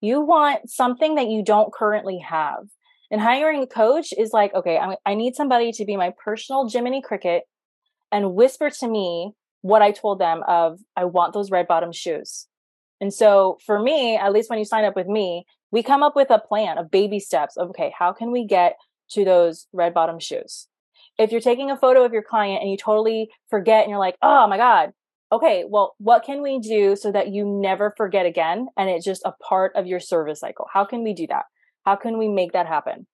you 0.05 0.21
want 0.21 0.69
something 0.69 1.15
that 1.15 1.29
you 1.29 1.43
don't 1.43 1.73
currently 1.73 2.19
have. 2.19 2.67
And 3.11 3.21
hiring 3.21 3.63
a 3.63 3.67
coach 3.67 4.13
is 4.17 4.33
like, 4.33 4.55
okay, 4.55 4.77
I, 4.77 4.97
I 5.07 5.15
need 5.15 5.35
somebody 5.35 5.73
to 5.73 5.85
be 5.85 5.97
my 5.97 6.13
personal 6.23 6.69
Jiminy 6.69 7.01
Cricket 7.01 7.45
and 8.13 8.35
whisper 8.35 8.71
to 8.71 8.89
me 8.89 9.33
what 9.63 9.81
I 9.81 9.93
told 9.93 10.19
them 10.19 10.43
of 10.47 10.79
I 10.95 11.07
want 11.07 11.33
those 11.33 11.51
red 11.51 11.67
bottom 11.67 11.91
shoes. 11.91 12.47
And 13.01 13.15
so 13.15 13.59
for 13.65 13.79
me, 13.79 14.17
at 14.17 14.33
least 14.33 14.51
when 14.51 14.59
you 14.59 14.65
sign 14.67 14.85
up 14.85 14.95
with 14.95 15.07
me, 15.07 15.47
we 15.71 15.83
come 15.83 16.03
up 16.03 16.15
with 16.15 16.31
a 16.31 16.39
plan 16.39 16.77
of 16.77 16.91
baby 16.91 17.19
steps 17.19 17.57
of 17.57 17.71
okay, 17.71 17.93
how 17.99 18.13
can 18.13 18.31
we 18.31 18.47
get 18.47 18.77
to 19.13 19.25
those 19.25 19.67
red 19.73 19.95
bottom 19.95 20.19
shoes? 20.19 20.69
If 21.19 21.33
you're 21.33 21.41
taking 21.41 21.71
a 21.71 21.79
photo 21.79 22.05
of 22.05 22.13
your 22.13 22.23
client 22.23 22.61
and 22.61 22.71
you 22.71 22.77
totally 22.77 23.31
forget 23.49 23.83
and 23.83 23.91
you're 23.91 23.99
like, 23.99 24.17
oh 24.21 24.47
my 24.49 24.59
God, 24.59 24.93
okay, 25.35 25.65
well, 25.69 25.95
what 25.99 26.25
can 26.25 26.43
we 26.43 26.61
do 26.61 26.95
so 26.95 27.11
that 27.11 27.29
you 27.29 27.45
never 27.45 27.93
forget 27.97 28.25
again 28.25 28.69
and 28.77 28.89
it's 28.89 29.05
just 29.05 29.23
a 29.25 29.33
part 29.33 29.73
of 29.75 29.87
your 29.87 30.01
service 30.01 30.41
cycle? 30.41 30.67
How 30.73 30.85
can 30.85 31.03
we 31.03 31.13
do 31.13 31.27
that? 31.29 31.45
How 31.85 31.97
can 31.97 32.19
we 32.19 32.29
make 32.29 32.53
that 32.53 32.67
happen? 32.67 33.07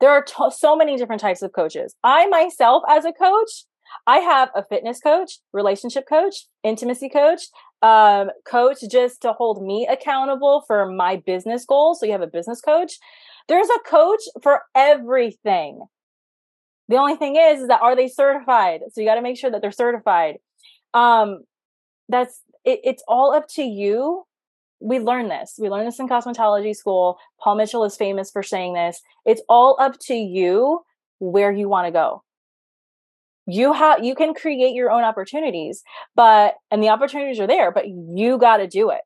There 0.00 0.10
are 0.10 0.24
so 0.50 0.76
many 0.76 0.96
different 0.96 1.22
types 1.22 1.42
of 1.42 1.52
coaches. 1.52 1.94
I 2.04 2.26
myself, 2.26 2.82
as 2.88 3.04
a 3.04 3.12
coach, 3.12 3.64
I 4.06 4.18
have 4.18 4.50
a 4.54 4.64
fitness 4.64 5.00
coach, 5.00 5.38
relationship 5.52 6.04
coach, 6.08 6.46
intimacy 6.64 7.08
coach, 7.08 7.42
um, 7.82 8.30
coach 8.44 8.78
just 8.90 9.22
to 9.22 9.32
hold 9.32 9.64
me 9.64 9.86
accountable 9.88 10.64
for 10.66 10.90
my 10.90 11.22
business 11.24 11.64
goals. 11.64 12.00
So 12.00 12.06
you 12.06 12.12
have 12.12 12.20
a 12.20 12.26
business 12.26 12.60
coach. 12.60 12.94
There's 13.48 13.68
a 13.68 13.88
coach 13.88 14.22
for 14.42 14.62
everything. 14.74 15.80
The 16.88 16.96
only 16.96 17.16
thing 17.16 17.36
is, 17.36 17.62
is 17.62 17.68
that 17.68 17.80
are 17.80 17.96
they 17.96 18.08
certified? 18.08 18.80
So 18.92 19.00
you 19.00 19.06
got 19.06 19.14
to 19.14 19.22
make 19.22 19.38
sure 19.38 19.50
that 19.50 19.62
they're 19.62 19.72
certified 19.72 20.36
um 20.94 21.40
that's 22.08 22.40
it, 22.64 22.80
it's 22.84 23.02
all 23.08 23.32
up 23.32 23.48
to 23.54 23.62
you. 23.62 24.24
We 24.80 24.98
learn 24.98 25.28
this. 25.28 25.54
We 25.58 25.70
learn 25.70 25.86
this 25.86 25.98
in 25.98 26.08
cosmetology 26.08 26.76
school. 26.76 27.18
Paul 27.40 27.56
mitchell 27.56 27.84
is 27.84 27.96
famous 27.96 28.30
for 28.30 28.42
saying 28.42 28.74
this. 28.74 29.00
It's 29.24 29.42
all 29.48 29.76
up 29.80 29.98
to 30.02 30.14
you 30.14 30.84
where 31.18 31.50
you 31.50 31.68
want 31.68 31.86
to 31.86 31.92
go. 31.92 32.22
You 33.46 33.72
have 33.72 34.04
you 34.04 34.14
can 34.14 34.34
create 34.34 34.74
your 34.74 34.90
own 34.90 35.04
opportunities 35.04 35.82
but 36.14 36.54
and 36.70 36.82
the 36.82 36.88
opportunities 36.88 37.38
are 37.38 37.46
there 37.46 37.70
but 37.70 37.86
you 37.88 38.38
got 38.38 38.58
to 38.58 38.66
do 38.66 38.90
it. 38.90 39.02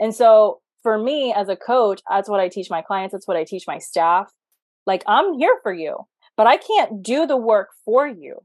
And 0.00 0.14
so 0.14 0.60
for 0.82 0.96
me 0.96 1.32
as 1.32 1.48
a 1.48 1.56
coach 1.56 2.00
that's 2.08 2.28
what 2.28 2.40
i 2.40 2.48
teach 2.48 2.70
my 2.70 2.82
clients 2.82 3.12
that's 3.12 3.26
what 3.26 3.36
i 3.36 3.44
teach 3.44 3.64
my 3.66 3.78
staff. 3.78 4.32
Like 4.86 5.02
i'm 5.06 5.34
here 5.34 5.58
for 5.62 5.72
you 5.72 6.06
but 6.36 6.46
i 6.46 6.56
can't 6.56 7.02
do 7.02 7.26
the 7.26 7.36
work 7.36 7.70
for 7.84 8.06
you 8.06 8.42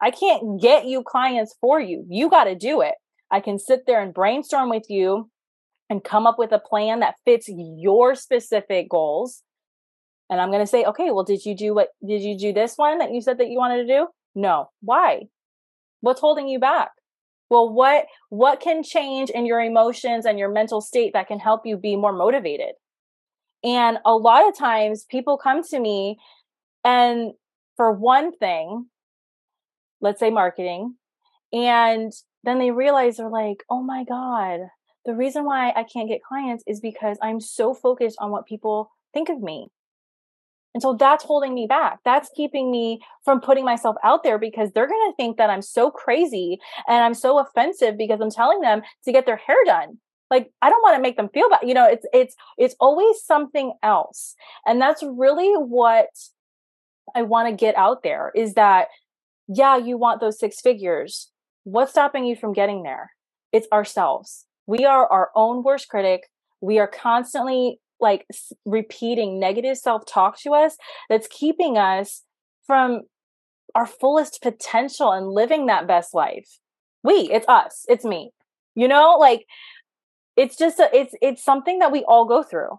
I 0.00 0.10
can't 0.10 0.60
get 0.60 0.86
you 0.86 1.02
clients 1.02 1.54
for 1.60 1.80
you. 1.80 2.04
You 2.08 2.28
got 2.28 2.44
to 2.44 2.54
do 2.54 2.80
it. 2.80 2.94
I 3.30 3.40
can 3.40 3.58
sit 3.58 3.80
there 3.86 4.00
and 4.00 4.14
brainstorm 4.14 4.70
with 4.70 4.84
you 4.88 5.30
and 5.88 6.04
come 6.04 6.26
up 6.26 6.38
with 6.38 6.52
a 6.52 6.58
plan 6.58 7.00
that 7.00 7.14
fits 7.24 7.48
your 7.48 8.14
specific 8.14 8.90
goals. 8.90 9.42
And 10.28 10.40
I'm 10.40 10.50
going 10.50 10.62
to 10.62 10.66
say, 10.66 10.84
okay, 10.84 11.10
well, 11.10 11.24
did 11.24 11.44
you 11.44 11.56
do 11.56 11.74
what, 11.74 11.88
did 12.06 12.22
you 12.22 12.36
do 12.36 12.52
this 12.52 12.74
one 12.76 12.98
that 12.98 13.12
you 13.12 13.20
said 13.20 13.38
that 13.38 13.48
you 13.48 13.58
wanted 13.58 13.86
to 13.86 13.86
do? 13.86 14.06
No. 14.34 14.70
Why? 14.80 15.22
What's 16.00 16.20
holding 16.20 16.48
you 16.48 16.58
back? 16.58 16.90
Well, 17.48 17.72
what, 17.72 18.06
what 18.28 18.60
can 18.60 18.82
change 18.82 19.30
in 19.30 19.46
your 19.46 19.60
emotions 19.60 20.26
and 20.26 20.38
your 20.38 20.50
mental 20.50 20.80
state 20.80 21.12
that 21.12 21.28
can 21.28 21.38
help 21.38 21.62
you 21.64 21.76
be 21.76 21.94
more 21.94 22.12
motivated? 22.12 22.74
And 23.62 23.98
a 24.04 24.14
lot 24.14 24.48
of 24.48 24.58
times 24.58 25.06
people 25.08 25.38
come 25.38 25.62
to 25.70 25.78
me 25.78 26.18
and 26.84 27.32
for 27.76 27.92
one 27.92 28.36
thing, 28.36 28.86
let's 30.00 30.20
say 30.20 30.30
marketing, 30.30 30.96
and 31.52 32.12
then 32.44 32.58
they 32.58 32.70
realize 32.70 33.16
they're 33.16 33.28
like, 33.28 33.64
oh 33.70 33.82
my 33.82 34.04
God, 34.04 34.60
the 35.04 35.14
reason 35.14 35.44
why 35.44 35.70
I 35.70 35.84
can't 35.84 36.08
get 36.08 36.22
clients 36.22 36.64
is 36.66 36.80
because 36.80 37.18
I'm 37.22 37.40
so 37.40 37.74
focused 37.74 38.16
on 38.20 38.30
what 38.30 38.46
people 38.46 38.90
think 39.14 39.28
of 39.28 39.40
me. 39.40 39.68
And 40.74 40.82
so 40.82 40.92
that's 40.92 41.24
holding 41.24 41.54
me 41.54 41.66
back. 41.66 42.00
That's 42.04 42.28
keeping 42.36 42.70
me 42.70 43.00
from 43.24 43.40
putting 43.40 43.64
myself 43.64 43.96
out 44.04 44.22
there 44.22 44.38
because 44.38 44.72
they're 44.72 44.86
going 44.86 45.10
to 45.10 45.16
think 45.16 45.38
that 45.38 45.48
I'm 45.48 45.62
so 45.62 45.90
crazy 45.90 46.58
and 46.86 47.02
I'm 47.02 47.14
so 47.14 47.38
offensive 47.38 47.96
because 47.96 48.20
I'm 48.20 48.30
telling 48.30 48.60
them 48.60 48.82
to 49.04 49.12
get 49.12 49.24
their 49.24 49.36
hair 49.38 49.56
done. 49.64 49.98
Like 50.30 50.50
I 50.60 50.68
don't 50.68 50.82
want 50.82 50.96
to 50.96 51.02
make 51.02 51.16
them 51.16 51.30
feel 51.32 51.48
bad. 51.48 51.60
You 51.62 51.72
know, 51.72 51.86
it's 51.86 52.04
it's 52.12 52.36
it's 52.58 52.76
always 52.78 53.22
something 53.24 53.72
else. 53.82 54.34
And 54.66 54.80
that's 54.80 55.02
really 55.02 55.54
what 55.54 56.08
I 57.14 57.22
want 57.22 57.48
to 57.48 57.56
get 57.56 57.76
out 57.78 58.02
there 58.02 58.32
is 58.34 58.54
that 58.54 58.88
yeah, 59.48 59.76
you 59.76 59.96
want 59.96 60.20
those 60.20 60.38
six 60.38 60.60
figures. 60.60 61.30
What's 61.64 61.92
stopping 61.92 62.24
you 62.24 62.36
from 62.36 62.52
getting 62.52 62.82
there? 62.82 63.12
It's 63.52 63.68
ourselves. 63.72 64.46
We 64.66 64.84
are 64.84 65.06
our 65.06 65.30
own 65.34 65.62
worst 65.62 65.88
critic. 65.88 66.22
We 66.60 66.78
are 66.78 66.88
constantly 66.88 67.80
like 68.00 68.26
repeating 68.64 69.40
negative 69.40 69.78
self 69.78 70.04
talk 70.06 70.38
to 70.40 70.52
us 70.52 70.76
that's 71.08 71.28
keeping 71.28 71.78
us 71.78 72.22
from 72.66 73.02
our 73.74 73.86
fullest 73.86 74.42
potential 74.42 75.12
and 75.12 75.28
living 75.28 75.66
that 75.66 75.86
best 75.86 76.14
life. 76.14 76.58
We, 77.02 77.30
it's 77.32 77.46
us, 77.48 77.84
it's 77.88 78.04
me. 78.04 78.32
You 78.74 78.88
know, 78.88 79.16
like 79.18 79.46
it's 80.36 80.56
just 80.56 80.78
a, 80.78 80.94
it's 80.94 81.14
it's 81.22 81.42
something 81.42 81.78
that 81.78 81.92
we 81.92 82.04
all 82.04 82.26
go 82.26 82.42
through 82.42 82.78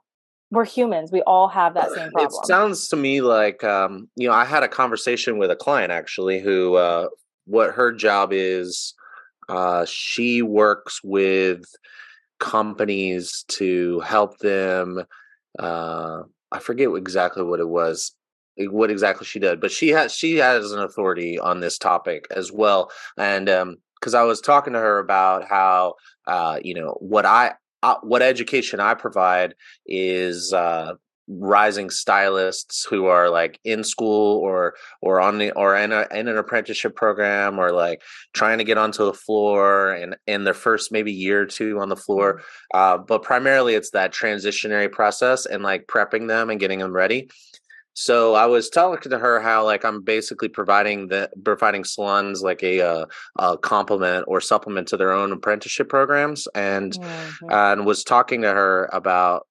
we're 0.51 0.66
humans. 0.66 1.12
We 1.12 1.22
all 1.24 1.48
have 1.50 1.74
that 1.74 1.92
same 1.92 2.12
problem. 2.12 2.42
It 2.42 2.48
sounds 2.48 2.88
to 2.89 2.96
me 2.96 3.22
like 3.22 3.63
um, 3.63 4.10
you 4.16 4.27
know, 4.27 4.34
I 4.34 4.46
had 4.46 4.63
a 4.63 4.68
conversation 4.68 5.38
with 5.38 5.51
a 5.51 5.56
client 5.56 5.92
actually 5.92 6.39
who 6.39 6.75
uh, 6.75 7.08
what 7.46 7.72
her 7.72 7.92
job 7.92 8.32
is 8.32 8.94
uh, 9.50 9.86
she 9.86 10.42
works 10.42 11.01
with 11.04 11.63
companies 12.39 13.46
to 13.48 14.00
help 14.01 14.38
them 14.39 15.04
uh, 15.60 16.22
I 16.51 16.60
forget 16.60 16.89
exactly 16.96 17.44
what 17.44 17.60
it 17.60 17.68
was 17.68 18.13
what 18.60 18.92
exactly 18.92 19.25
she 19.25 19.39
did 19.39 19.60
but 19.60 19.72
she 19.72 19.89
has 19.89 20.13
she 20.13 20.38
has 20.38 20.72
an 20.72 20.80
authority 20.80 21.39
on 21.39 21.60
this 21.60 21.77
topic 21.77 22.25
as 22.32 22.51
well 22.51 22.92
and 23.16 23.50
um 23.50 23.77
because 24.00 24.13
I 24.13 24.24
was 24.24 24.42
talking 24.42 24.74
to 24.74 24.80
her 24.80 25.00
about 25.00 25.48
how 25.48 25.96
uh, 26.27 26.60
you 26.63 26.74
know 26.74 26.96
what 27.00 27.25
I 27.25 27.54
uh, 27.84 27.96
what 28.02 28.22
education 28.22 28.80
I 28.80 28.94
provide 28.94 29.56
is 29.86 30.54
uh, 30.54 30.94
rising 31.28 31.90
stylists 31.90 32.86
who 32.86 33.08
are 33.08 33.30
like 33.30 33.60
in 33.66 33.84
school 33.84 34.38
or 34.38 34.76
or 35.02 35.20
on 35.20 35.38
the 35.38 35.52
or 35.52 35.76
in, 35.76 35.92
a, 35.92 36.08
in 36.12 36.28
an 36.30 36.38
apprenticeship 36.38 36.96
program 36.96 37.60
or 37.60 37.72
like 37.72 38.02
trying 38.34 38.58
to 38.60 38.64
get 38.64 38.78
onto 38.78 39.04
the 39.06 39.14
floor 39.14 39.92
and 39.92 40.16
in 40.26 40.46
their 40.46 40.54
first 40.54 40.92
maybe 40.92 41.12
year 41.12 41.42
or 41.42 41.46
two 41.46 41.80
on 41.80 41.90
the 41.90 41.98
floor 41.98 42.36
mm-hmm. 42.36 42.78
uh, 42.78 42.98
but 42.98 43.24
primarily 43.24 43.76
it's 43.76 43.92
that 43.92 44.14
transitionary 44.14 44.90
process 44.90 45.46
and 45.46 45.64
like 45.64 45.86
prepping 45.88 46.30
them 46.30 46.50
and 46.50 46.62
getting 46.62 46.80
them 46.80 46.94
ready 46.94 47.30
so 48.00 48.36
I 48.36 48.46
was 48.46 48.70
telling 48.70 49.00
to 49.01 49.18
her 49.18 49.39
how 49.39 49.66
like 49.66 49.84
I'm 49.84 50.04
basically 50.04 50.50
providing 50.50 51.08
the 51.08 51.32
providing 51.44 51.84
salons 51.84 52.44
like 52.44 52.62
a, 52.62 52.80
uh, 52.80 53.06
a 53.39 53.58
complement 53.58 54.25
or 54.27 54.39
supplement 54.39 54.88
to 54.89 54.98
their 54.98 55.12
own 55.12 55.32
apprenticeship 55.32 55.89
programs, 55.89 56.48
and 56.54 56.94
mm-hmm. 56.94 57.50
uh, 57.50 57.72
and 57.74 57.88
was 57.88 58.04
talking 58.04 58.44
to 58.44 58.50
her 58.50 58.88
about 58.94 59.48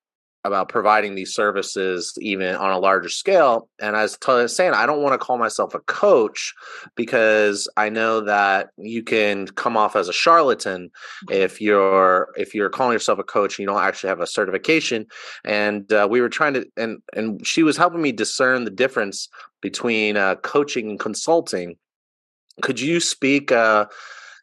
about 0.46 0.68
providing 0.68 1.14
these 1.14 1.34
services 1.34 2.14
even 2.20 2.54
on 2.54 2.70
a 2.70 2.78
larger 2.78 3.08
scale. 3.08 3.68
And 3.80 3.96
I 3.96 4.02
was 4.02 4.16
t- 4.16 4.48
saying, 4.48 4.72
I 4.72 4.86
don't 4.86 5.02
want 5.02 5.12
to 5.14 5.24
call 5.24 5.38
myself 5.38 5.74
a 5.74 5.80
coach 5.80 6.54
because 6.94 7.68
I 7.76 7.88
know 7.88 8.20
that 8.22 8.70
you 8.78 9.02
can 9.02 9.46
come 9.48 9.76
off 9.76 9.96
as 9.96 10.08
a 10.08 10.12
charlatan 10.12 10.88
mm-hmm. 10.88 11.32
if 11.32 11.60
you're 11.60 12.28
if 12.36 12.54
you're 12.54 12.70
calling 12.70 12.92
yourself 12.92 13.18
a 13.18 13.24
coach 13.24 13.58
and 13.58 13.64
you 13.64 13.66
don't 13.66 13.82
actually 13.82 14.08
have 14.08 14.20
a 14.20 14.26
certification. 14.26 15.06
And 15.44 15.92
uh, 15.92 16.06
we 16.10 16.20
were 16.20 16.28
trying 16.28 16.54
to, 16.54 16.66
and 16.76 17.02
and 17.14 17.46
she 17.46 17.62
was 17.62 17.76
helping 17.76 18.02
me 18.02 18.12
discern 18.12 18.64
the 18.64 18.70
difference 18.70 19.28
between 19.60 20.16
uh, 20.16 20.36
coaching 20.36 20.90
and 20.90 21.00
consulting. 21.00 21.76
Could 22.62 22.80
you 22.80 23.00
speak? 23.00 23.52
Uh, 23.52 23.86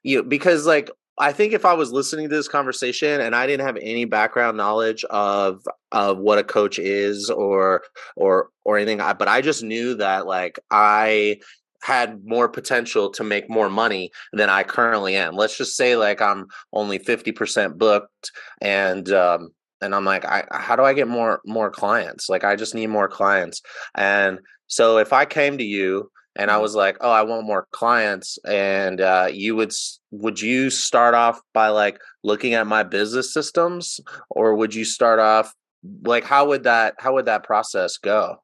you 0.03 0.17
know, 0.17 0.23
because 0.23 0.67
like 0.67 0.91
I 1.17 1.31
think 1.31 1.53
if 1.53 1.65
I 1.65 1.73
was 1.73 1.91
listening 1.91 2.29
to 2.29 2.35
this 2.35 2.47
conversation 2.47 3.21
and 3.21 3.35
I 3.35 3.45
didn't 3.45 3.65
have 3.65 3.77
any 3.79 4.05
background 4.05 4.57
knowledge 4.57 5.03
of 5.05 5.61
of 5.91 6.17
what 6.17 6.39
a 6.39 6.43
coach 6.43 6.79
is 6.79 7.29
or 7.29 7.83
or 8.15 8.49
or 8.65 8.77
anything, 8.77 8.97
but 8.97 9.27
I 9.27 9.41
just 9.41 9.63
knew 9.63 9.95
that 9.95 10.25
like 10.25 10.59
I 10.71 11.37
had 11.83 12.21
more 12.25 12.47
potential 12.47 13.11
to 13.11 13.23
make 13.23 13.49
more 13.49 13.69
money 13.69 14.09
than 14.31 14.49
I 14.49 14.63
currently 14.63 15.15
am. 15.15 15.35
Let's 15.35 15.57
just 15.57 15.75
say 15.75 15.97
like 15.97 16.21
I'm 16.21 16.45
only 16.71 16.97
50% 16.97 17.77
booked 17.77 18.31
and 18.61 19.09
um 19.11 19.49
and 19.81 19.93
I'm 19.93 20.05
like 20.05 20.25
I 20.25 20.45
how 20.51 20.75
do 20.75 20.83
I 20.83 20.93
get 20.93 21.07
more 21.07 21.41
more 21.45 21.69
clients? 21.69 22.27
Like 22.29 22.43
I 22.43 22.55
just 22.55 22.73
need 22.73 22.87
more 22.87 23.07
clients. 23.07 23.61
And 23.95 24.39
so 24.67 24.97
if 24.97 25.13
I 25.13 25.25
came 25.25 25.57
to 25.59 25.63
you 25.63 26.09
and 26.35 26.49
I 26.49 26.55
mm-hmm. 26.55 26.63
was 26.63 26.75
like, 26.75 26.97
"Oh, 27.01 27.11
I 27.11 27.21
want 27.21 27.45
more 27.45 27.67
clients." 27.71 28.37
And 28.45 29.01
uh, 29.01 29.27
you 29.31 29.55
would 29.55 29.73
would 30.11 30.41
you 30.41 30.69
start 30.69 31.13
off 31.13 31.39
by 31.53 31.69
like 31.69 31.99
looking 32.23 32.53
at 32.53 32.67
my 32.67 32.83
business 32.83 33.33
systems, 33.33 33.99
or 34.29 34.55
would 34.55 34.73
you 34.73 34.85
start 34.85 35.19
off 35.19 35.53
like 36.03 36.23
how 36.23 36.47
would 36.47 36.63
that 36.63 36.95
how 36.99 37.13
would 37.13 37.25
that 37.25 37.43
process 37.43 37.97
go? 37.97 38.37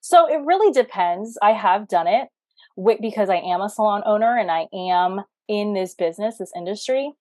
So 0.00 0.28
it 0.28 0.44
really 0.44 0.72
depends. 0.72 1.38
I 1.42 1.52
have 1.52 1.88
done 1.88 2.06
it 2.06 2.28
with, 2.76 3.00
because 3.00 3.30
I 3.30 3.36
am 3.36 3.60
a 3.60 3.68
salon 3.68 4.02
owner 4.04 4.36
and 4.36 4.50
I 4.50 4.66
am 4.74 5.22
in 5.48 5.74
this 5.74 5.94
business, 5.94 6.38
this 6.38 6.52
industry, 6.56 7.12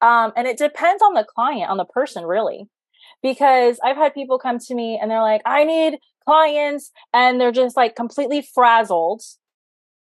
um, 0.00 0.32
and 0.36 0.46
it 0.46 0.58
depends 0.58 1.02
on 1.02 1.14
the 1.14 1.24
client, 1.24 1.70
on 1.70 1.76
the 1.76 1.84
person, 1.84 2.24
really. 2.24 2.68
Because 3.22 3.78
I've 3.84 3.96
had 3.96 4.14
people 4.14 4.38
come 4.38 4.58
to 4.58 4.74
me 4.74 4.98
and 5.00 5.10
they're 5.10 5.22
like, 5.22 5.42
"I 5.44 5.64
need 5.64 5.98
clients," 6.24 6.90
and 7.12 7.40
they're 7.40 7.52
just 7.52 7.76
like 7.76 7.94
completely 7.94 8.42
frazzled 8.42 9.22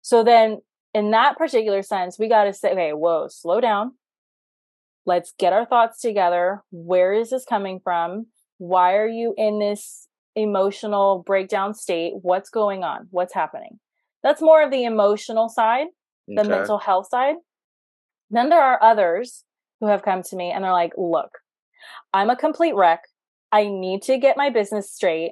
so 0.05 0.23
then, 0.23 0.59
in 0.93 1.09
that 1.11 1.35
particular 1.35 1.81
sense, 1.81 2.19
we 2.19 2.29
got 2.29 2.43
to 2.43 2.53
say, 2.53 2.73
okay, 2.73 2.93
whoa, 2.93 3.27
slow 3.27 3.59
down. 3.59 3.93
Let's 5.07 5.33
get 5.39 5.51
our 5.51 5.65
thoughts 5.65 5.99
together. 5.99 6.61
Where 6.69 7.11
is 7.11 7.31
this 7.31 7.43
coming 7.43 7.79
from? 7.83 8.27
Why 8.59 8.97
are 8.97 9.07
you 9.07 9.33
in 9.35 9.57
this 9.57 10.07
emotional 10.35 11.23
breakdown 11.25 11.73
state? 11.73 12.13
What's 12.21 12.51
going 12.51 12.83
on? 12.83 13.07
What's 13.09 13.33
happening? 13.33 13.79
That's 14.21 14.43
more 14.43 14.61
of 14.61 14.69
the 14.69 14.83
emotional 14.83 15.49
side, 15.49 15.87
the 16.27 16.41
okay. 16.41 16.49
mental 16.49 16.77
health 16.77 17.07
side. 17.09 17.37
Then 18.29 18.49
there 18.49 18.61
are 18.61 18.77
others 18.83 19.43
who 19.79 19.87
have 19.87 20.03
come 20.03 20.21
to 20.21 20.35
me 20.35 20.51
and 20.51 20.63
they're 20.63 20.71
like, 20.71 20.93
look, 20.97 21.31
I'm 22.13 22.29
a 22.29 22.35
complete 22.35 22.75
wreck. 22.75 23.01
I 23.51 23.69
need 23.69 24.03
to 24.03 24.19
get 24.19 24.37
my 24.37 24.51
business 24.51 24.91
straight 24.91 25.31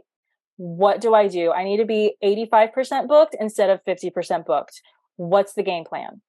what 0.58 1.02
do 1.02 1.13
I 1.13 1.28
do? 1.28 1.52
I 1.52 1.63
need 1.63 1.78
to 1.78 1.86
be 1.86 2.16
85% 2.24 3.08
booked 3.08 3.36
instead 3.39 3.70
of 3.70 3.84
50% 3.86 4.46
booked. 4.46 4.82
What's 5.16 5.54
the 5.54 5.63
game 5.63 5.84
plan? 5.84 6.22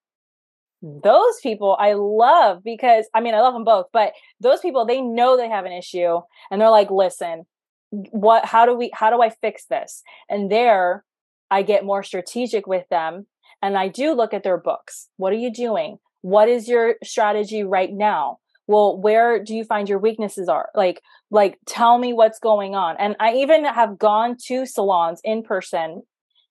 Those 0.83 1.41
people 1.43 1.77
I 1.81 1.95
love 1.95 2.63
because 2.63 3.09
I 3.15 3.21
mean, 3.21 3.35
I 3.35 3.41
love 3.41 3.55
them 3.55 3.65
both, 3.65 3.87
but 3.93 4.13
those 4.41 4.61
people, 4.61 4.85
they 4.85 5.01
know 5.01 5.37
they 5.37 5.49
have 5.49 5.65
an 5.65 5.73
issue 5.73 6.21
and 6.51 6.61
they're 6.61 6.71
like, 6.71 6.91
listen, 6.91 7.45
what, 7.91 8.45
how 8.45 8.67
do 8.67 8.75
we, 8.75 8.91
how 8.93 9.11
do 9.11 9.23
I 9.23 9.31
fix 9.31 9.65
this? 9.67 10.03
And 10.29 10.51
there 10.51 11.05
I 11.51 11.63
get 11.63 11.85
more 11.85 12.03
strategic 12.03 12.67
with 12.67 12.87
them 12.91 13.27
and 13.63 13.79
I 13.79 13.89
do 13.89 14.13
look 14.13 14.35
at 14.35 14.43
their 14.43 14.59
books. 14.59 15.09
What 15.17 15.33
are 15.33 15.37
you 15.37 15.53
doing? 15.53 15.99
What 16.21 16.49
is 16.49 16.69
your 16.69 16.97
strategy 17.03 17.63
right 17.63 17.93
now? 17.93 18.39
Well 18.67 18.99
where 18.99 19.43
do 19.43 19.55
you 19.55 19.65
find 19.65 19.89
your 19.89 19.99
weaknesses 19.99 20.49
are? 20.49 20.71
Like 20.75 21.03
like 21.31 21.59
tell 21.67 21.99
me 21.99 22.13
what's 22.13 22.39
going 22.39 22.75
on. 22.75 22.97
And 22.99 23.17
i 23.21 23.35
even 23.35 23.65
have 23.65 23.99
gone 23.99 24.37
to 24.47 24.67
salons 24.67 25.21
in 25.25 25.43
person 25.43 26.03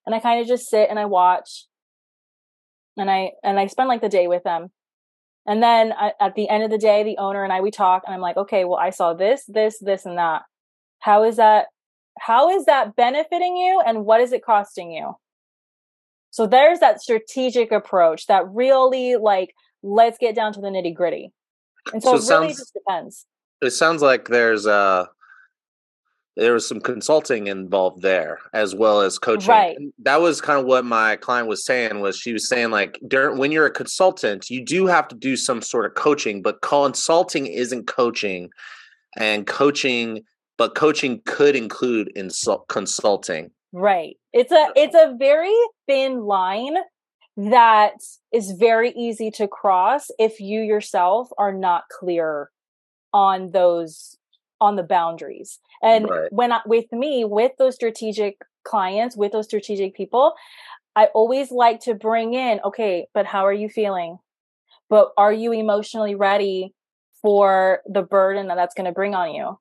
and 0.06 0.16
i 0.16 0.20
kind 0.20 0.42
of 0.42 0.48
just 0.48 0.70
sit 0.70 0.90
and 0.90 1.00
i 1.00 1.06
watch 1.06 1.66
and 2.98 3.10
i 3.10 3.32
and 3.44 3.60
i 3.60 3.68
spend 3.68 3.90
like 3.90 4.02
the 4.02 4.10
day 4.10 4.28
with 4.28 4.44
them. 4.44 4.72
And 5.46 5.62
then 5.62 5.92
I, 5.92 6.14
at 6.22 6.36
the 6.36 6.48
end 6.48 6.64
of 6.64 6.70
the 6.70 6.78
day 6.78 7.04
the 7.04 7.18
owner 7.18 7.44
and 7.44 7.52
i 7.52 7.62
we 7.62 7.72
talk 7.72 8.04
and 8.06 8.14
i'm 8.14 8.22
like 8.22 8.38
okay 8.38 8.66
well 8.66 8.80
i 8.80 8.90
saw 8.90 9.14
this 9.14 9.44
this 9.48 9.78
this 9.80 10.06
and 10.06 10.18
that. 10.18 10.44
How 11.00 11.24
is 11.24 11.38
that 11.38 11.68
how 12.20 12.50
is 12.50 12.66
that 12.66 12.96
benefiting 12.96 13.58
you 13.58 13.82
and 13.86 14.06
what 14.06 14.22
is 14.22 14.32
it 14.32 14.46
costing 14.46 14.92
you? 14.92 15.16
So 16.30 16.48
there's 16.48 16.80
that 16.80 17.02
strategic 17.02 17.72
approach 17.72 18.28
that 18.28 18.44
really 18.50 19.16
like 19.16 19.54
let's 19.84 20.18
get 20.18 20.36
down 20.36 20.54
to 20.54 20.62
the 20.62 20.68
nitty 20.68 20.96
gritty 20.96 21.32
and 21.92 22.02
so, 22.02 22.18
so 22.18 22.36
it, 22.36 22.40
really 22.40 22.54
sounds, 22.54 22.58
just 22.58 22.74
depends. 22.74 23.26
It 23.62 23.72
sounds 23.72 24.02
like 24.02 24.28
there's 24.28 24.68
uh 24.68 25.06
there 26.36 26.54
was 26.54 26.68
some 26.68 26.80
consulting 26.80 27.48
involved 27.48 28.02
there 28.02 28.40
as 28.54 28.74
well 28.74 29.02
as 29.02 29.20
coaching. 29.20 29.50
Right. 29.50 29.78
That 30.00 30.20
was 30.20 30.42
kind 30.42 30.60
of 30.60 30.66
what 30.66 30.84
my 30.84 31.16
client 31.18 31.48
was 31.48 31.64
saying 31.64 32.00
was 32.00 32.18
she 32.18 32.34
was 32.34 32.50
saying 32.50 32.72
like 32.72 33.00
during, 33.08 33.38
when 33.38 33.52
you're 33.52 33.68
a 33.68 33.72
consultant, 33.72 34.50
you 34.50 34.66
do 34.66 34.88
have 34.88 35.08
to 35.10 35.16
do 35.16 35.36
some 35.38 35.62
sort 35.62 35.86
of 35.86 35.94
coaching, 35.94 36.42
but 36.42 36.62
consulting 36.62 37.46
isn't 37.46 37.86
coaching 37.86 38.50
and 39.16 39.46
coaching 39.46 40.24
but 40.58 40.76
coaching 40.76 41.22
could 41.26 41.56
include 41.56 42.12
insult 42.16 42.68
consulting. 42.68 43.52
Right. 43.72 44.18
It's 44.34 44.52
a 44.52 44.68
it's 44.76 44.96
a 44.96 45.16
very 45.18 45.56
thin 45.88 46.22
line 46.22 46.78
that 47.36 47.96
is 48.32 48.52
very 48.52 48.92
easy 48.92 49.32
to 49.32 49.48
cross 49.48 50.12
if 50.20 50.40
you 50.40 50.62
yourself 50.62 51.30
are 51.38 51.54
not 51.54 51.86
clear 51.90 52.52
on 53.12 53.52
those 53.52 54.18
on 54.62 54.76
the 54.76 54.84
boundaries. 54.84 55.60
And 55.82 56.10
right. 56.10 56.32
when 56.32 56.52
I, 56.54 56.62
with 56.66 56.92
me 56.92 57.26
with 57.26 57.52
those 57.58 57.76
strategic 57.76 58.38
clients 58.64 59.18
with 59.18 59.34
those 59.34 59.46
strategic 59.46 59.94
people 59.94 60.34
i 60.96 61.06
always 61.08 61.52
like 61.52 61.82
to 61.82 61.94
bring 61.94 62.34
in 62.34 62.62
okay 62.64 63.08
but 63.14 63.26
how 63.26 63.46
are 63.46 63.54
you 63.54 63.68
feeling? 63.68 64.20
But 64.90 65.12
are 65.18 65.34
you 65.34 65.52
emotionally 65.54 66.14
ready 66.14 66.74
for 67.22 67.82
the 67.88 68.04
burden 68.04 68.48
that 68.48 68.56
that's 68.56 68.76
going 68.76 68.86
to 68.86 68.92
bring 68.92 69.16
on 69.16 69.34
you? 69.34 69.58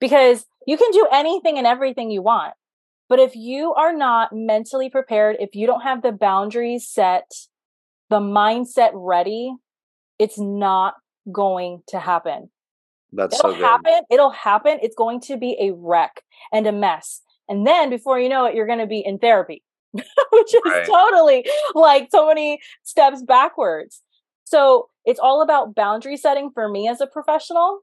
Because 0.00 0.44
you 0.66 0.76
can 0.76 0.90
do 0.90 1.06
anything 1.10 1.56
and 1.56 1.66
everything 1.66 2.10
you 2.10 2.20
want 2.20 2.54
but 3.08 3.18
if 3.18 3.36
you 3.36 3.72
are 3.74 3.92
not 3.92 4.30
mentally 4.32 4.90
prepared, 4.90 5.36
if 5.38 5.54
you 5.54 5.66
don't 5.66 5.82
have 5.82 6.02
the 6.02 6.12
boundaries 6.12 6.88
set, 6.88 7.30
the 8.10 8.20
mindset 8.20 8.90
ready, 8.94 9.54
it's 10.18 10.38
not 10.38 10.94
going 11.30 11.82
to 11.88 11.98
happen. 11.98 12.50
That's 13.12 13.38
it'll 13.38 13.52
so 13.52 13.60
happen. 13.60 14.00
It'll 14.10 14.30
happen. 14.30 14.78
It's 14.82 14.96
going 14.96 15.20
to 15.22 15.36
be 15.36 15.56
a 15.60 15.72
wreck 15.72 16.22
and 16.52 16.66
a 16.66 16.72
mess. 16.72 17.22
And 17.48 17.66
then 17.66 17.90
before 17.90 18.18
you 18.18 18.28
know 18.28 18.46
it, 18.46 18.54
you're 18.54 18.66
going 18.66 18.80
to 18.80 18.86
be 18.86 19.00
in 19.04 19.18
therapy, 19.18 19.62
which 19.92 20.54
is 20.54 20.60
right. 20.64 20.86
totally 20.86 21.46
like 21.74 22.08
so 22.10 22.26
many 22.26 22.58
steps 22.82 23.22
backwards. 23.22 24.02
So 24.44 24.88
it's 25.04 25.20
all 25.20 25.42
about 25.42 25.74
boundary 25.74 26.16
setting 26.16 26.50
for 26.52 26.68
me 26.68 26.88
as 26.88 27.00
a 27.00 27.06
professional 27.06 27.80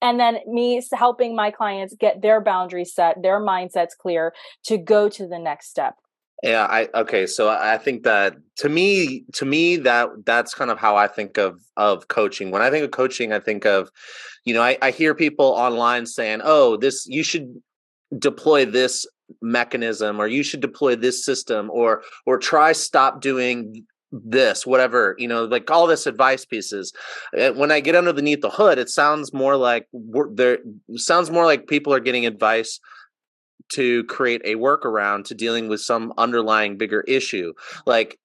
and 0.00 0.18
then 0.18 0.38
me 0.46 0.82
helping 0.92 1.34
my 1.34 1.50
clients 1.50 1.94
get 1.98 2.22
their 2.22 2.40
boundaries 2.40 2.94
set 2.94 3.22
their 3.22 3.40
mindsets 3.40 3.96
clear 3.98 4.32
to 4.64 4.78
go 4.78 5.08
to 5.08 5.26
the 5.26 5.38
next 5.38 5.68
step. 5.68 5.96
Yeah 6.42 6.66
i 6.70 6.88
okay 6.94 7.26
so 7.26 7.48
i 7.48 7.76
think 7.78 8.04
that 8.04 8.36
to 8.58 8.68
me 8.68 9.24
to 9.32 9.44
me 9.44 9.76
that 9.78 10.08
that's 10.24 10.54
kind 10.54 10.70
of 10.70 10.78
how 10.78 10.94
i 10.94 11.08
think 11.08 11.36
of 11.36 11.60
of 11.76 12.06
coaching. 12.06 12.52
When 12.52 12.62
i 12.62 12.70
think 12.70 12.84
of 12.84 12.92
coaching 12.92 13.32
i 13.32 13.40
think 13.40 13.66
of 13.66 13.90
you 14.44 14.54
know 14.54 14.62
i, 14.62 14.78
I 14.80 14.92
hear 14.92 15.16
people 15.16 15.46
online 15.46 16.06
saying 16.06 16.42
oh 16.44 16.76
this 16.76 17.06
you 17.08 17.24
should 17.24 17.60
deploy 18.16 18.64
this 18.64 19.04
mechanism 19.42 20.20
or 20.20 20.26
you 20.26 20.42
should 20.42 20.60
deploy 20.60 20.94
this 20.94 21.24
system 21.24 21.70
or 21.72 22.02
or 22.24 22.38
try 22.38 22.72
stop 22.72 23.20
doing 23.20 23.84
this 24.10 24.66
whatever 24.66 25.14
you 25.18 25.28
know 25.28 25.44
like 25.44 25.70
all 25.70 25.86
this 25.86 26.06
advice 26.06 26.46
pieces 26.46 26.94
eh, 27.36 27.50
when 27.50 27.70
i 27.70 27.78
get 27.78 27.94
underneath 27.94 28.40
the 28.40 28.48
hood 28.48 28.78
it 28.78 28.88
sounds 28.88 29.34
more 29.34 29.54
like 29.54 29.86
there 30.32 30.58
sounds 30.96 31.30
more 31.30 31.44
like 31.44 31.66
people 31.66 31.92
are 31.92 32.00
getting 32.00 32.24
advice 32.24 32.80
to 33.70 34.04
create 34.04 34.42
a 34.44 34.54
workaround 34.54 35.24
to 35.24 35.34
dealing 35.34 35.68
with 35.68 35.80
some 35.80 36.12
underlying 36.16 36.76
bigger 36.76 37.02
issue. 37.02 37.52
Like 37.86 38.18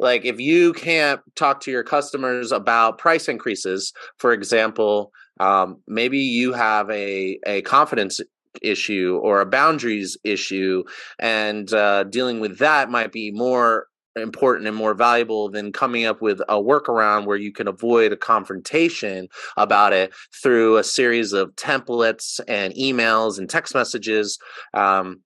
like 0.00 0.24
if 0.24 0.38
you 0.38 0.72
can't 0.72 1.20
talk 1.34 1.60
to 1.60 1.70
your 1.70 1.82
customers 1.82 2.52
about 2.52 2.98
price 2.98 3.28
increases 3.28 3.92
for 4.18 4.32
example 4.32 5.10
um, 5.40 5.78
maybe 5.88 6.18
you 6.18 6.52
have 6.52 6.88
a 6.90 7.38
a 7.46 7.62
confidence 7.62 8.20
issue 8.62 9.20
or 9.22 9.40
a 9.40 9.46
boundaries 9.46 10.16
issue 10.24 10.84
and 11.18 11.72
uh, 11.74 12.04
dealing 12.04 12.38
with 12.40 12.58
that 12.58 12.90
might 12.90 13.12
be 13.12 13.30
more 13.32 13.86
important 14.18 14.66
and 14.66 14.76
more 14.76 14.94
valuable 14.94 15.48
than 15.48 15.72
coming 15.72 16.04
up 16.04 16.20
with 16.20 16.40
a 16.48 16.54
workaround 16.54 17.26
where 17.26 17.36
you 17.36 17.52
can 17.52 17.68
avoid 17.68 18.12
a 18.12 18.16
confrontation 18.16 19.28
about 19.56 19.92
it 19.92 20.12
through 20.42 20.76
a 20.76 20.84
series 20.84 21.32
of 21.32 21.54
templates 21.56 22.40
and 22.48 22.74
emails 22.74 23.38
and 23.38 23.48
text 23.48 23.74
messages 23.74 24.38
um, 24.74 25.20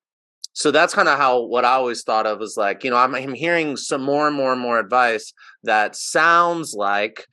so 0.55 0.71
that's 0.71 0.95
kind 0.95 1.09
of 1.09 1.19
how 1.19 1.43
what 1.43 1.65
I 1.65 1.73
always 1.73 2.03
thought 2.03 2.27
of 2.27 2.39
was 2.39 2.57
like, 2.57 2.85
you 2.85 2.91
know, 2.91 2.97
I'm, 2.97 3.15
I'm 3.15 3.33
hearing 3.33 3.77
some 3.77 4.03
more 4.03 4.27
and 4.27 4.37
more 4.37 4.53
and 4.53 4.61
more 4.61 4.79
advice 4.79 5.33
that 5.63 5.97
sounds 5.97 6.75
like 6.75 7.27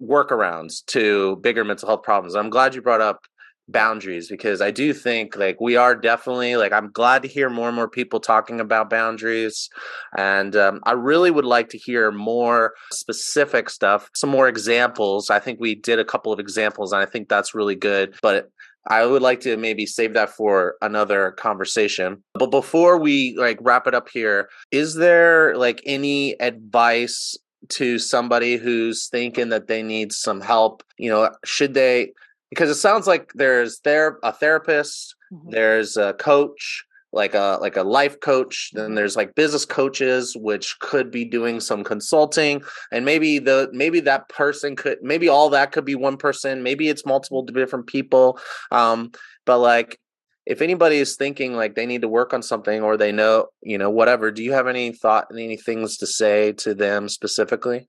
workarounds 0.00 0.84
to 0.86 1.36
bigger 1.36 1.64
mental 1.64 1.88
health 1.88 2.02
problems. 2.02 2.36
I'm 2.36 2.50
glad 2.50 2.74
you 2.74 2.82
brought 2.82 3.00
up 3.00 3.22
boundaries 3.68 4.28
because 4.28 4.60
I 4.60 4.70
do 4.70 4.92
think 4.92 5.36
like 5.36 5.60
we 5.60 5.76
are 5.76 5.94
definitely 5.94 6.56
like 6.56 6.72
I'm 6.72 6.90
glad 6.92 7.22
to 7.22 7.28
hear 7.28 7.50
more 7.50 7.68
and 7.68 7.76
more 7.76 7.88
people 7.88 8.20
talking 8.20 8.60
about 8.60 8.90
boundaries 8.90 9.68
and 10.16 10.54
um, 10.54 10.80
I 10.84 10.92
really 10.92 11.30
would 11.30 11.44
like 11.44 11.68
to 11.70 11.78
hear 11.78 12.12
more 12.12 12.74
specific 12.92 13.68
stuff 13.68 14.08
some 14.14 14.30
more 14.30 14.48
examples 14.48 15.30
I 15.30 15.40
think 15.40 15.58
we 15.60 15.74
did 15.74 15.98
a 15.98 16.04
couple 16.04 16.32
of 16.32 16.38
examples 16.38 16.92
and 16.92 17.02
I 17.02 17.06
think 17.06 17.28
that's 17.28 17.54
really 17.54 17.74
good 17.74 18.14
but 18.22 18.50
I 18.88 19.04
would 19.04 19.22
like 19.22 19.40
to 19.40 19.56
maybe 19.56 19.84
save 19.84 20.14
that 20.14 20.30
for 20.30 20.76
another 20.80 21.32
conversation. 21.32 22.22
But 22.34 22.52
before 22.52 22.98
we 22.98 23.34
like 23.36 23.58
wrap 23.60 23.88
it 23.88 23.94
up 23.94 24.08
here, 24.08 24.48
is 24.70 24.94
there 24.94 25.56
like 25.56 25.82
any 25.84 26.40
advice 26.40 27.36
to 27.70 27.98
somebody 27.98 28.56
who's 28.56 29.08
thinking 29.08 29.48
that 29.48 29.66
they 29.66 29.82
need 29.82 30.12
some 30.12 30.40
help? 30.40 30.84
You 30.98 31.10
know, 31.10 31.30
should 31.44 31.74
they 31.74 32.12
because 32.50 32.70
it 32.70 32.76
sounds 32.76 33.06
like 33.06 33.32
there's 33.34 33.80
there 33.80 34.18
a 34.22 34.32
therapist, 34.32 35.14
mm-hmm. 35.32 35.50
there's 35.50 35.96
a 35.96 36.14
coach, 36.14 36.84
like 37.16 37.34
a 37.34 37.58
like 37.60 37.76
a 37.76 37.82
life 37.82 38.20
coach 38.20 38.70
then 38.74 38.86
mm-hmm. 38.86 38.94
there's 38.94 39.16
like 39.16 39.34
business 39.34 39.64
coaches 39.64 40.36
which 40.36 40.78
could 40.80 41.10
be 41.10 41.24
doing 41.24 41.60
some 41.60 41.82
consulting 41.82 42.62
and 42.92 43.04
maybe 43.04 43.38
the 43.38 43.68
maybe 43.72 44.00
that 44.00 44.28
person 44.28 44.76
could 44.76 44.98
maybe 45.02 45.28
all 45.28 45.48
that 45.48 45.72
could 45.72 45.84
be 45.84 45.94
one 45.94 46.16
person 46.16 46.62
maybe 46.62 46.88
it's 46.88 47.06
multiple 47.06 47.42
different 47.42 47.86
people 47.86 48.38
um 48.70 49.10
but 49.46 49.58
like 49.58 49.98
if 50.44 50.60
anybody 50.60 50.96
is 50.96 51.16
thinking 51.16 51.54
like 51.54 51.74
they 51.74 51.86
need 51.86 52.02
to 52.02 52.08
work 52.08 52.34
on 52.34 52.42
something 52.42 52.82
or 52.82 52.96
they 52.96 53.12
know 53.12 53.46
you 53.62 53.78
know 53.78 53.90
whatever 53.90 54.30
do 54.30 54.42
you 54.42 54.52
have 54.52 54.66
any 54.66 54.92
thought 54.92 55.26
and 55.30 55.40
any 55.40 55.56
things 55.56 55.96
to 55.96 56.06
say 56.06 56.52
to 56.52 56.74
them 56.74 57.08
specifically 57.08 57.88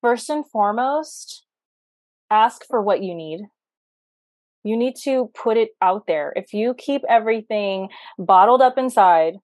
first 0.00 0.30
and 0.30 0.48
foremost 0.48 1.44
ask 2.30 2.64
for 2.68 2.80
what 2.82 3.02
you 3.02 3.14
need 3.14 3.40
you 4.62 4.76
need 4.76 4.94
to 5.04 5.30
put 5.34 5.56
it 5.56 5.70
out 5.80 6.06
there. 6.06 6.32
If 6.36 6.52
you 6.52 6.74
keep 6.74 7.02
everything 7.08 7.88
bottled 8.18 8.60
up 8.60 8.76
inside 8.76 9.34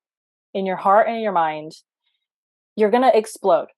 in 0.53 0.67
your 0.67 0.77
heart 0.77 1.09
and 1.09 1.23
your 1.23 1.33
mind, 1.33 1.73
you're 2.77 2.91
going 2.91 3.03
to 3.03 3.17
explode. 3.17 3.69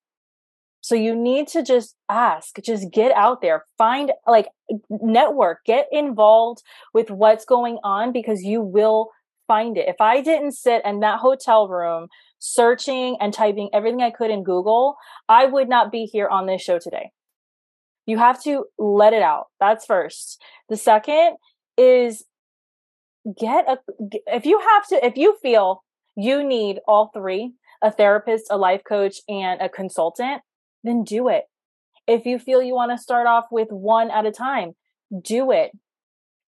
So 0.81 0.95
you 0.95 1.15
need 1.15 1.49
to 1.49 1.63
just 1.63 1.97
ask, 2.09 2.57
just 2.65 2.91
get 2.93 3.13
out 3.13 3.41
there, 3.43 3.65
find 3.77 4.13
like 4.27 4.49
network, 4.91 5.59
get 5.67 5.87
involved 5.93 6.63
with 6.95 7.11
what's 7.11 7.45
going 7.45 7.79
on 7.85 8.13
because 8.13 8.43
you 8.43 8.61
will 8.61 9.11
find 9.47 9.77
it. 9.77 9.89
If 9.89 10.01
I 10.01 10.21
didn't 10.21 10.53
sit 10.53 10.83
in 10.85 11.01
that 11.01 11.19
hotel 11.19 11.69
room 11.69 12.09
searching 12.39 13.17
and 13.21 13.35
typing 13.35 13.71
everything 13.73 14.03
I 14.03 14.11
could 14.11 14.31
in 14.31 14.45
Google, 14.45 14.97
I 15.29 15.47
would 15.47 15.69
not 15.69 15.91
be 15.91 16.05
here 16.05 16.29
on 16.29 16.47
this 16.47 16.63
show 16.63 16.79
today. 16.79 17.11
You 18.09 18.17
have 18.17 18.43
to 18.45 18.65
let 18.79 19.13
it 19.13 19.21
out. 19.21 19.49
That's 19.61 19.85
first. 19.85 20.41
The 20.71 20.79
second 20.79 21.37
is 21.77 22.25
get 23.39 23.69
a, 23.69 23.77
if 24.29 24.47
you 24.47 24.59
have 24.59 24.89
to, 24.89 25.07
if 25.07 25.19
you 25.19 25.37
feel 25.43 25.85
you 26.17 26.43
need 26.43 26.81
all 26.89 27.11
three 27.13 27.53
a 27.83 27.93
therapist, 27.93 28.47
a 28.51 28.57
life 28.57 28.81
coach, 28.83 29.17
and 29.29 29.61
a 29.61 29.69
consultant, 29.69 30.41
then 30.83 31.05
do 31.05 31.29
it. 31.29 31.45
If 32.07 32.25
you 32.25 32.39
feel 32.39 32.63
you 32.63 32.75
want 32.75 32.93
to 32.93 32.99
start 32.99 33.27
off 33.27 33.45
with 33.51 33.69
one 33.71 34.11
at 34.11 34.25
a 34.25 34.33
time, 34.33 34.73
do 35.23 35.53
it. 35.53 35.73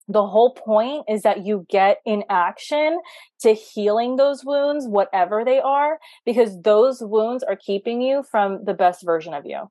The 0.08 0.26
whole 0.26 0.54
point 0.54 1.04
is 1.10 1.22
that 1.22 1.44
you 1.44 1.66
get 1.68 1.98
in 2.06 2.24
action 2.30 3.00
to 3.42 3.52
healing 3.52 4.16
those 4.16 4.46
wounds, 4.46 4.88
whatever 4.88 5.44
they 5.44 5.60
are, 5.60 5.98
because 6.24 6.60
those 6.62 7.02
wounds 7.02 7.44
are 7.44 7.54
keeping 7.54 8.00
you 8.00 8.24
from 8.28 8.64
the 8.64 8.74
best 8.74 9.04
version 9.04 9.34
of 9.34 9.44
you 9.44 9.70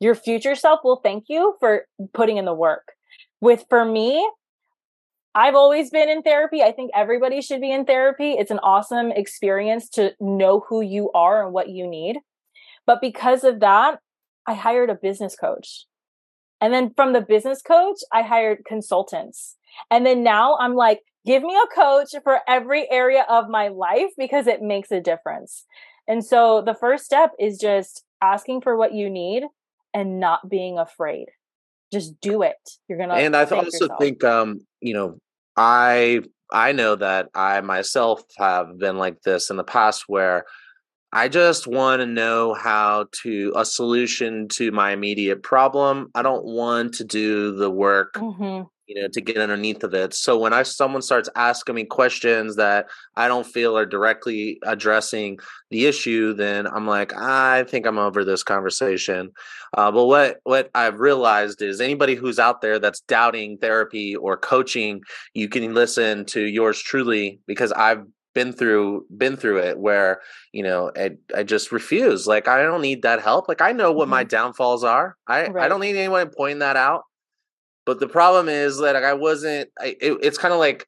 your 0.00 0.14
future 0.14 0.54
self 0.54 0.80
will 0.84 0.96
thank 0.96 1.24
you 1.28 1.54
for 1.60 1.86
putting 2.12 2.36
in 2.36 2.44
the 2.44 2.54
work. 2.54 2.92
With 3.40 3.64
for 3.68 3.84
me, 3.84 4.28
I've 5.34 5.54
always 5.54 5.90
been 5.90 6.08
in 6.08 6.22
therapy. 6.22 6.62
I 6.62 6.72
think 6.72 6.90
everybody 6.94 7.42
should 7.42 7.60
be 7.60 7.70
in 7.70 7.84
therapy. 7.84 8.32
It's 8.32 8.50
an 8.50 8.58
awesome 8.60 9.12
experience 9.12 9.90
to 9.90 10.14
know 10.18 10.64
who 10.66 10.80
you 10.80 11.10
are 11.12 11.44
and 11.44 11.52
what 11.52 11.68
you 11.68 11.86
need. 11.86 12.18
But 12.86 13.00
because 13.00 13.44
of 13.44 13.60
that, 13.60 13.98
I 14.46 14.54
hired 14.54 14.88
a 14.88 14.94
business 14.94 15.36
coach. 15.36 15.84
And 16.60 16.72
then 16.72 16.92
from 16.96 17.12
the 17.12 17.20
business 17.20 17.60
coach, 17.60 17.98
I 18.12 18.22
hired 18.22 18.64
consultants. 18.64 19.56
And 19.90 20.06
then 20.06 20.22
now 20.22 20.56
I'm 20.58 20.74
like, 20.74 21.00
give 21.26 21.42
me 21.42 21.54
a 21.54 21.74
coach 21.74 22.14
for 22.24 22.40
every 22.48 22.90
area 22.90 23.26
of 23.28 23.50
my 23.50 23.68
life 23.68 24.12
because 24.16 24.46
it 24.46 24.62
makes 24.62 24.90
a 24.90 25.00
difference. 25.00 25.66
And 26.08 26.24
so 26.24 26.62
the 26.62 26.74
first 26.74 27.04
step 27.04 27.32
is 27.38 27.58
just 27.58 28.04
asking 28.22 28.62
for 28.62 28.76
what 28.76 28.94
you 28.94 29.10
need 29.10 29.42
and 29.96 30.20
not 30.20 30.48
being 30.48 30.78
afraid. 30.78 31.26
Just 31.90 32.20
do 32.20 32.42
it. 32.42 32.56
You're 32.86 32.98
gonna. 32.98 33.14
And 33.14 33.34
I 33.34 33.44
also 33.44 33.64
yourself. 33.64 33.98
think, 33.98 34.22
um, 34.22 34.60
you 34.80 34.92
know, 34.92 35.18
I 35.56 36.20
I 36.52 36.72
know 36.72 36.96
that 36.96 37.30
I 37.34 37.60
myself 37.62 38.22
have 38.36 38.78
been 38.78 38.98
like 38.98 39.22
this 39.22 39.50
in 39.50 39.56
the 39.56 39.64
past 39.64 40.04
where 40.06 40.44
I 41.12 41.28
just 41.28 41.66
want 41.66 42.00
to 42.00 42.06
know 42.06 42.52
how 42.52 43.06
to 43.22 43.52
a 43.56 43.64
solution 43.64 44.48
to 44.54 44.70
my 44.70 44.90
immediate 44.92 45.42
problem. 45.42 46.08
I 46.14 46.22
don't 46.22 46.44
want 46.44 46.94
to 46.94 47.04
do 47.04 47.56
the 47.56 47.70
work 47.70 48.14
mm-hmm 48.14 48.64
you 48.86 49.00
know 49.00 49.08
to 49.08 49.20
get 49.20 49.38
underneath 49.38 49.82
of 49.84 49.94
it. 49.94 50.14
So 50.14 50.38
when 50.38 50.52
i 50.52 50.62
someone 50.62 51.02
starts 51.02 51.28
asking 51.34 51.74
me 51.74 51.84
questions 51.84 52.56
that 52.56 52.86
i 53.16 53.28
don't 53.28 53.46
feel 53.46 53.76
are 53.76 53.86
directly 53.86 54.58
addressing 54.62 55.38
the 55.70 55.86
issue 55.86 56.32
then 56.32 56.66
i'm 56.66 56.86
like 56.86 57.14
i 57.16 57.64
think 57.64 57.86
i'm 57.86 57.98
over 57.98 58.24
this 58.24 58.42
conversation. 58.42 59.30
Uh, 59.76 59.90
but 59.90 60.06
what 60.06 60.38
what 60.44 60.70
i've 60.74 61.00
realized 61.00 61.62
is 61.62 61.80
anybody 61.80 62.14
who's 62.14 62.38
out 62.38 62.60
there 62.60 62.78
that's 62.78 63.00
doubting 63.00 63.58
therapy 63.58 64.14
or 64.16 64.36
coaching 64.36 65.02
you 65.34 65.48
can 65.48 65.74
listen 65.74 66.24
to 66.24 66.40
yours 66.40 66.80
truly 66.80 67.40
because 67.46 67.72
i've 67.72 68.04
been 68.34 68.52
through 68.52 69.06
been 69.16 69.34
through 69.34 69.56
it 69.56 69.78
where 69.78 70.20
you 70.52 70.62
know 70.62 70.92
I, 70.94 71.12
I 71.34 71.42
just 71.42 71.72
refuse. 71.72 72.26
Like 72.26 72.48
i 72.48 72.62
don't 72.62 72.82
need 72.82 73.00
that 73.02 73.22
help. 73.22 73.48
Like 73.48 73.62
i 73.62 73.72
know 73.72 73.92
what 73.92 74.04
mm-hmm. 74.04 74.10
my 74.10 74.24
downfalls 74.24 74.84
are. 74.84 75.16
I 75.26 75.48
right. 75.48 75.64
i 75.64 75.68
don't 75.68 75.80
need 75.80 75.96
anyone 75.96 76.30
pointing 76.36 76.58
that 76.58 76.76
out 76.76 77.04
but 77.86 78.00
the 78.00 78.08
problem 78.08 78.48
is 78.48 78.78
that 78.78 78.94
like, 78.94 79.04
I 79.04 79.14
wasn't. 79.14 79.70
I, 79.78 79.96
it, 80.00 80.18
it's 80.22 80.38
kind 80.38 80.52
of 80.52 80.60
like 80.60 80.86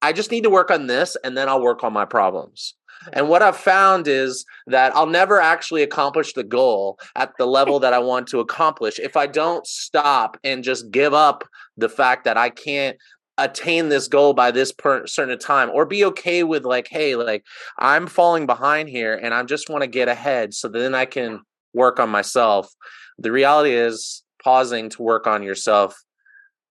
I 0.00 0.12
just 0.12 0.30
need 0.30 0.42
to 0.42 0.50
work 0.50 0.70
on 0.70 0.88
this, 0.88 1.16
and 1.22 1.36
then 1.36 1.48
I'll 1.48 1.62
work 1.62 1.84
on 1.84 1.92
my 1.92 2.04
problems. 2.04 2.74
And 3.12 3.28
what 3.28 3.42
I've 3.42 3.56
found 3.56 4.06
is 4.06 4.44
that 4.68 4.94
I'll 4.94 5.06
never 5.06 5.40
actually 5.40 5.82
accomplish 5.82 6.34
the 6.34 6.44
goal 6.44 6.98
at 7.16 7.32
the 7.36 7.46
level 7.46 7.80
that 7.80 7.92
I 7.92 7.98
want 7.98 8.28
to 8.28 8.40
accomplish 8.40 8.98
if 8.98 9.16
I 9.16 9.26
don't 9.26 9.66
stop 9.66 10.36
and 10.44 10.62
just 10.62 10.90
give 10.90 11.12
up 11.12 11.44
the 11.76 11.88
fact 11.88 12.24
that 12.24 12.36
I 12.36 12.50
can't 12.50 12.96
attain 13.38 13.88
this 13.88 14.08
goal 14.08 14.34
by 14.34 14.50
this 14.50 14.72
per- 14.72 15.06
certain 15.06 15.38
time 15.38 15.70
or 15.70 15.86
be 15.86 16.04
okay 16.04 16.42
with 16.42 16.64
like 16.64 16.86
hey 16.90 17.16
like 17.16 17.42
i'm 17.78 18.06
falling 18.06 18.44
behind 18.44 18.90
here 18.90 19.14
and 19.14 19.32
i 19.32 19.42
just 19.42 19.70
want 19.70 19.80
to 19.80 19.88
get 19.88 20.06
ahead 20.06 20.52
so 20.52 20.68
then 20.68 20.94
i 20.94 21.06
can 21.06 21.40
work 21.72 21.98
on 21.98 22.10
myself 22.10 22.70
the 23.18 23.32
reality 23.32 23.72
is 23.72 24.21
pausing 24.42 24.90
to 24.90 25.02
work 25.02 25.26
on 25.26 25.42
yourself. 25.42 25.96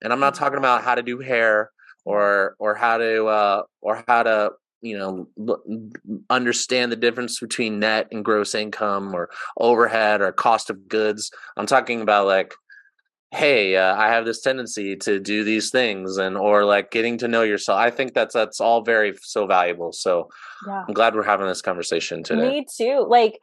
And 0.03 0.13
i'm 0.13 0.21
not 0.21 0.35
talking 0.35 0.55
mm-hmm. 0.55 0.65
about 0.65 0.85
how 0.85 0.95
to 0.95 1.03
do 1.03 1.19
hair 1.19 1.71
or 2.05 2.57
or 2.59 2.75
how 2.75 2.99
to 2.99 3.27
uh 3.27 3.63
or 3.83 4.05
how 4.07 4.23
to 4.23 4.53
you 4.81 4.97
know 4.97 5.29
understand 6.31 6.93
the 6.93 6.97
difference 6.97 7.41
between 7.41 7.79
net 7.79 8.09
and 8.13 8.25
gross 8.25 8.55
income 8.55 9.15
or 9.15 9.29
overhead 9.59 10.21
or 10.21 10.33
cost 10.33 10.71
of 10.71 10.89
goods. 10.89 11.31
I'm 11.57 11.67
talking 11.67 12.01
about 12.01 12.27
like 12.27 12.55
hey 13.31 13.77
uh, 13.77 13.95
i 13.95 14.09
have 14.09 14.25
this 14.25 14.41
tendency 14.41 14.97
to 14.97 15.21
do 15.21 15.45
these 15.45 15.71
things 15.71 16.17
and 16.17 16.35
or 16.35 16.65
like 16.65 16.91
getting 16.91 17.19
to 17.19 17.29
know 17.29 17.43
yourself 17.43 17.79
i 17.79 17.91
think 17.91 18.15
that's 18.15 18.33
that's 18.33 18.59
all 18.59 18.83
very 18.83 19.15
so 19.21 19.47
valuable. 19.47 19.93
So 19.93 20.31
yeah. 20.67 20.85
i'm 20.89 20.95
glad 20.95 21.15
we're 21.15 21.25
having 21.25 21.47
this 21.47 21.61
conversation 21.61 22.23
today. 22.23 22.49
Me 22.49 22.67
too. 22.75 23.05
Like 23.07 23.39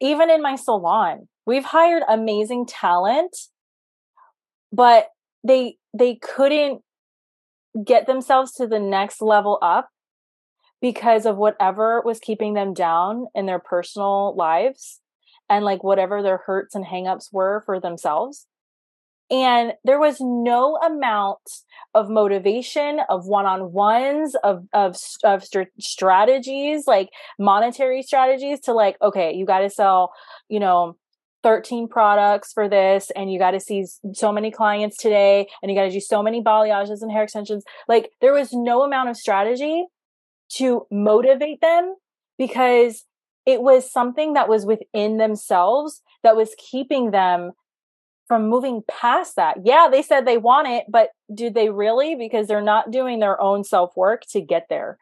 even 0.00 0.30
in 0.30 0.40
my 0.40 0.56
salon 0.56 1.28
we've 1.44 1.66
hired 1.66 2.02
amazing 2.08 2.64
talent 2.64 3.36
but 4.72 5.08
they 5.44 5.76
they 5.94 6.16
couldn't 6.16 6.82
get 7.84 8.06
themselves 8.06 8.52
to 8.52 8.66
the 8.66 8.78
next 8.78 9.20
level 9.20 9.58
up 9.62 9.90
because 10.80 11.26
of 11.26 11.36
whatever 11.36 12.02
was 12.04 12.20
keeping 12.20 12.54
them 12.54 12.74
down 12.74 13.26
in 13.34 13.46
their 13.46 13.58
personal 13.58 14.34
lives 14.36 15.00
and 15.48 15.64
like 15.64 15.82
whatever 15.82 16.22
their 16.22 16.38
hurts 16.38 16.74
and 16.74 16.84
hangups 16.84 17.32
were 17.32 17.62
for 17.64 17.80
themselves. 17.80 18.46
And 19.30 19.72
there 19.84 19.98
was 19.98 20.18
no 20.20 20.76
amount 20.76 21.40
of 21.94 22.08
motivation 22.08 23.00
of 23.08 23.26
one-on-ones 23.26 24.36
of 24.44 24.66
of, 24.72 24.96
of 25.24 25.44
st- 25.44 25.68
strategies 25.80 26.86
like 26.86 27.08
monetary 27.38 28.02
strategies 28.02 28.60
to 28.60 28.72
like 28.72 28.96
okay 29.02 29.34
you 29.34 29.44
got 29.44 29.60
to 29.60 29.70
sell 29.70 30.12
you 30.48 30.60
know 30.60 30.96
13 31.46 31.86
products 31.86 32.52
for 32.52 32.68
this 32.68 33.12
and 33.14 33.32
you 33.32 33.38
got 33.38 33.52
to 33.52 33.60
see 33.60 33.84
so 34.12 34.32
many 34.32 34.50
clients 34.50 34.96
today 34.96 35.46
and 35.62 35.70
you 35.70 35.78
got 35.78 35.84
to 35.84 35.92
do 35.92 36.00
so 36.00 36.20
many 36.20 36.42
balayages 36.42 37.02
and 37.02 37.12
hair 37.12 37.22
extensions 37.22 37.62
like 37.86 38.10
there 38.20 38.32
was 38.32 38.52
no 38.52 38.82
amount 38.82 39.08
of 39.08 39.16
strategy 39.16 39.84
to 40.48 40.88
motivate 40.90 41.60
them 41.60 41.94
because 42.36 43.04
it 43.46 43.62
was 43.62 43.88
something 43.88 44.32
that 44.32 44.48
was 44.48 44.66
within 44.66 45.18
themselves 45.18 46.02
that 46.24 46.34
was 46.34 46.52
keeping 46.58 47.12
them 47.12 47.52
from 48.26 48.48
moving 48.48 48.82
past 48.88 49.36
that. 49.36 49.58
Yeah, 49.64 49.86
they 49.88 50.02
said 50.02 50.26
they 50.26 50.38
want 50.38 50.66
it, 50.66 50.86
but 50.88 51.10
do 51.32 51.48
they 51.48 51.70
really? 51.70 52.16
Because 52.16 52.48
they're 52.48 52.60
not 52.60 52.90
doing 52.90 53.20
their 53.20 53.40
own 53.40 53.62
self 53.62 53.96
work 53.96 54.22
to 54.30 54.40
get 54.40 54.66
there. 54.68 54.98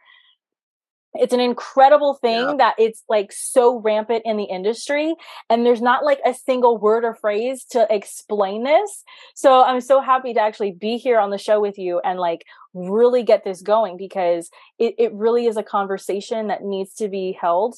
It's 1.15 1.33
an 1.33 1.41
incredible 1.41 2.15
thing 2.15 2.41
yeah. 2.41 2.55
that 2.59 2.75
it's 2.79 3.03
like 3.09 3.31
so 3.33 3.79
rampant 3.81 4.23
in 4.25 4.37
the 4.37 4.45
industry, 4.45 5.15
and 5.49 5.65
there's 5.65 5.83
not 5.83 6.05
like 6.05 6.21
a 6.25 6.35
single 6.35 6.79
word 6.79 7.05
or 7.05 7.15
phrase 7.15 7.65
to 7.71 7.87
explain 7.89 8.65
this. 8.65 9.05
So 9.35 9.63
I'm 9.63 9.81
so 9.81 10.01
happy 10.01 10.35
to 10.35 10.41
actually 10.41 10.73
be 10.73 10.97
here 10.97 11.19
on 11.19 11.31
the 11.31 11.39
show 11.39 11.61
with 11.61 11.79
you 11.79 12.01
and 12.05 12.19
like 12.19 12.45
really 12.75 13.23
get 13.23 13.45
this 13.45 13.63
going 13.63 13.97
because 13.97 14.51
it, 14.79 14.95
it 14.99 15.13
really 15.13 15.47
is 15.47 15.57
a 15.57 15.63
conversation 15.63 16.49
that 16.49 16.63
needs 16.63 16.95
to 16.95 17.09
be 17.09 17.37
held. 17.41 17.77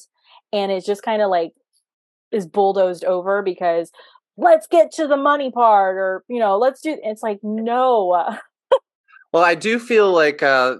And 0.51 0.71
it's 0.71 0.85
just 0.85 1.03
kind 1.03 1.21
of 1.21 1.29
like 1.29 1.53
is 2.31 2.45
bulldozed 2.45 3.05
over 3.05 3.41
because 3.41 3.91
let's 4.37 4.67
get 4.67 4.91
to 4.91 5.07
the 5.07 5.17
money 5.17 5.51
part 5.51 5.97
or 5.97 6.23
you 6.27 6.39
know 6.39 6.57
let's 6.57 6.81
do 6.81 6.97
it's 7.03 7.23
like 7.23 7.39
no 7.41 8.37
well 9.33 9.43
i 9.43 9.55
do 9.55 9.79
feel 9.79 10.11
like 10.11 10.43
uh 10.43 10.75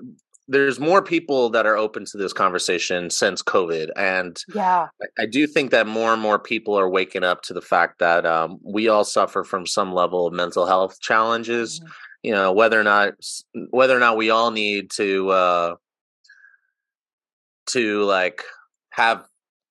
there's 0.47 0.79
more 0.79 1.01
people 1.01 1.49
that 1.49 1.65
are 1.65 1.77
open 1.77 2.05
to 2.05 2.17
this 2.17 2.33
conversation 2.33 3.09
since 3.09 3.41
covid 3.41 3.89
and 3.95 4.43
yeah. 4.53 4.87
I, 5.01 5.23
I 5.23 5.25
do 5.25 5.47
think 5.47 5.71
that 5.71 5.87
more 5.87 6.13
and 6.13 6.21
more 6.21 6.39
people 6.39 6.77
are 6.79 6.89
waking 6.89 7.23
up 7.23 7.41
to 7.43 7.53
the 7.53 7.61
fact 7.61 7.99
that 7.99 8.25
um, 8.25 8.59
we 8.63 8.87
all 8.87 9.03
suffer 9.03 9.43
from 9.43 9.65
some 9.65 9.93
level 9.93 10.27
of 10.27 10.33
mental 10.33 10.65
health 10.65 10.99
challenges. 11.01 11.79
Mm-hmm. 11.79 11.91
you 12.23 12.31
know 12.31 12.51
whether 12.51 12.79
or 12.79 12.83
not 12.83 13.13
whether 13.69 13.95
or 13.95 13.99
not 13.99 14.17
we 14.17 14.29
all 14.29 14.51
need 14.51 14.91
to 14.91 15.29
uh 15.29 15.75
to 17.67 18.03
like 18.03 18.43
have 18.91 19.25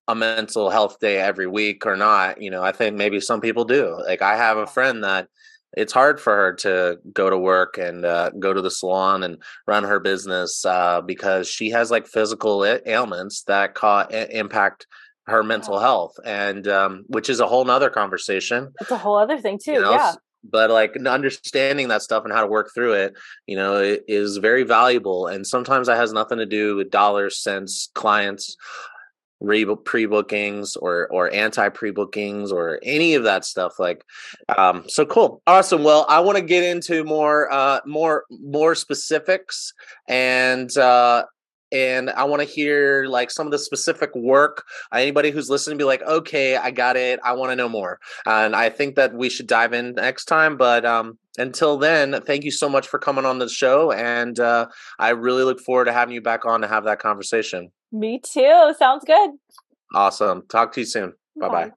a 0.09 0.15
mental 0.15 0.71
health 0.71 1.01
day 1.01 1.19
every 1.19 1.47
week 1.47 1.85
or 1.87 1.97
not 1.97 2.41
you 2.41 2.51
know 2.51 2.63
i 2.63 2.71
think 2.71 2.97
maybe 2.97 3.21
some 3.21 3.41
people 3.41 3.65
do. 3.65 3.99
Like 4.07 4.23
i 4.23 4.37
have 4.37 4.59
a 4.59 4.67
friend 4.67 5.03
that 5.05 5.29
it's 5.77 5.93
hard 5.93 6.19
for 6.19 6.35
her 6.35 6.53
to 6.55 6.99
go 7.13 7.29
to 7.31 7.39
work 7.39 7.79
and 7.79 8.05
uh, 8.05 8.31
go 8.39 8.53
to 8.53 8.63
the 8.63 8.71
salon 8.71 9.23
and 9.23 9.43
run 9.67 9.85
her 9.85 10.01
business 10.01 10.65
uh, 10.65 11.01
because 11.03 11.49
she 11.49 11.71
has 11.71 11.91
like 11.91 12.07
physical 12.07 12.65
ailments 12.87 13.43
that 13.45 13.75
ca- 13.75 14.07
impact 14.31 14.87
her 15.27 15.43
mental 15.43 15.79
health 15.79 16.15
and 16.25 16.67
um, 16.69 17.05
which 17.09 17.29
is 17.29 17.41
a 17.41 17.47
whole 17.47 17.65
nother 17.65 17.91
conversation 17.91 18.73
it's 18.81 18.91
a 18.91 18.99
whole 18.99 19.19
other 19.19 19.39
thing 19.39 19.59
too 19.63 19.73
you 19.73 19.81
know? 19.81 19.93
yeah 19.93 20.15
but 20.49 20.71
like 20.71 20.97
understanding 21.07 21.89
that 21.89 22.03
stuff 22.03 22.25
and 22.25 22.33
how 22.33 22.41
to 22.41 22.47
work 22.47 22.71
through 22.73 22.93
it 22.93 23.15
you 23.47 23.57
know 23.57 23.77
it 23.77 24.05
is 24.07 24.37
very 24.37 24.63
valuable 24.63 25.27
and 25.27 25.47
sometimes 25.47 25.89
that 25.89 25.97
has 25.97 26.13
nothing 26.13 26.39
to 26.39 26.47
do 26.47 26.77
with 26.77 26.91
dollars 26.91 27.43
cents 27.43 27.91
clients 27.95 28.57
re 29.41 29.67
pre-bookings 29.85 30.77
or 30.77 31.09
or 31.09 31.33
anti 31.33 31.69
pre-bookings 31.69 32.51
or 32.51 32.81
any 32.83 33.15
of 33.15 33.25
that 33.25 33.45
stuff 33.45 33.79
like 33.79 34.05
um 34.57 34.85
so 34.89 35.05
cool 35.05 35.43
awesome 35.47 35.85
well 35.85 36.07
i 36.09 36.19
want 36.21 36.37
to 36.37 36.43
get 36.43 36.65
into 36.65 37.05
more 37.05 37.53
uh 37.53 37.81
more 37.85 38.25
more 38.31 38.75
specifics 38.75 39.75
and 40.09 40.77
uh 40.79 41.25
and 41.73 42.11
I 42.11 42.25
want 42.25 42.43
to 42.43 42.49
hear 42.49 43.07
like 43.07 43.31
some 43.31 43.47
of 43.47 43.51
the 43.51 43.59
specific 43.59 44.15
work. 44.15 44.65
Anybody 44.93 45.31
who's 45.31 45.51
listening, 45.51 45.79
be 45.79 45.85
like, 45.85 46.03
okay, 46.03 46.57
I 46.57 46.71
got 46.71 46.97
it. 46.97 47.21
I 47.25 47.33
want 47.33 47.53
to 47.53 47.57
know 47.57 47.69
more, 47.69 47.99
and 48.25 48.55
I 48.55 48.71
think 48.71 48.97
that 48.97 49.15
we 49.15 49.29
should 49.29 49.47
dive 49.47 49.73
in 49.73 49.95
next 49.95 50.27
time. 50.27 50.57
But 50.57 50.85
um, 50.85 51.19
until 51.39 51.77
then, 51.77 52.21
thank 52.23 52.45
you 52.45 52.51
so 52.51 52.69
much 52.69 52.87
for 52.89 52.99
coming 52.99 53.25
on 53.25 53.39
the 53.39 53.49
show, 53.49 53.93
and 53.93 54.39
uh, 54.39 54.67
I 54.99 55.11
really 55.11 55.45
look 55.45 55.61
forward 55.61 55.87
to 55.87 55.93
having 55.93 56.15
you 56.15 56.21
back 56.21 56.45
on 56.45 56.61
to 56.63 56.69
have 56.69 56.85
that 56.85 56.99
conversation. 56.99 57.71
Me 57.93 58.21
too. 58.21 58.75
Sounds 58.79 59.05
good. 59.05 59.31
Awesome. 59.95 60.43
Talk 60.49 60.73
to 60.73 60.81
you 60.81 60.87
soon. 60.87 61.15
Bye 61.39 61.49
bye. 61.49 61.71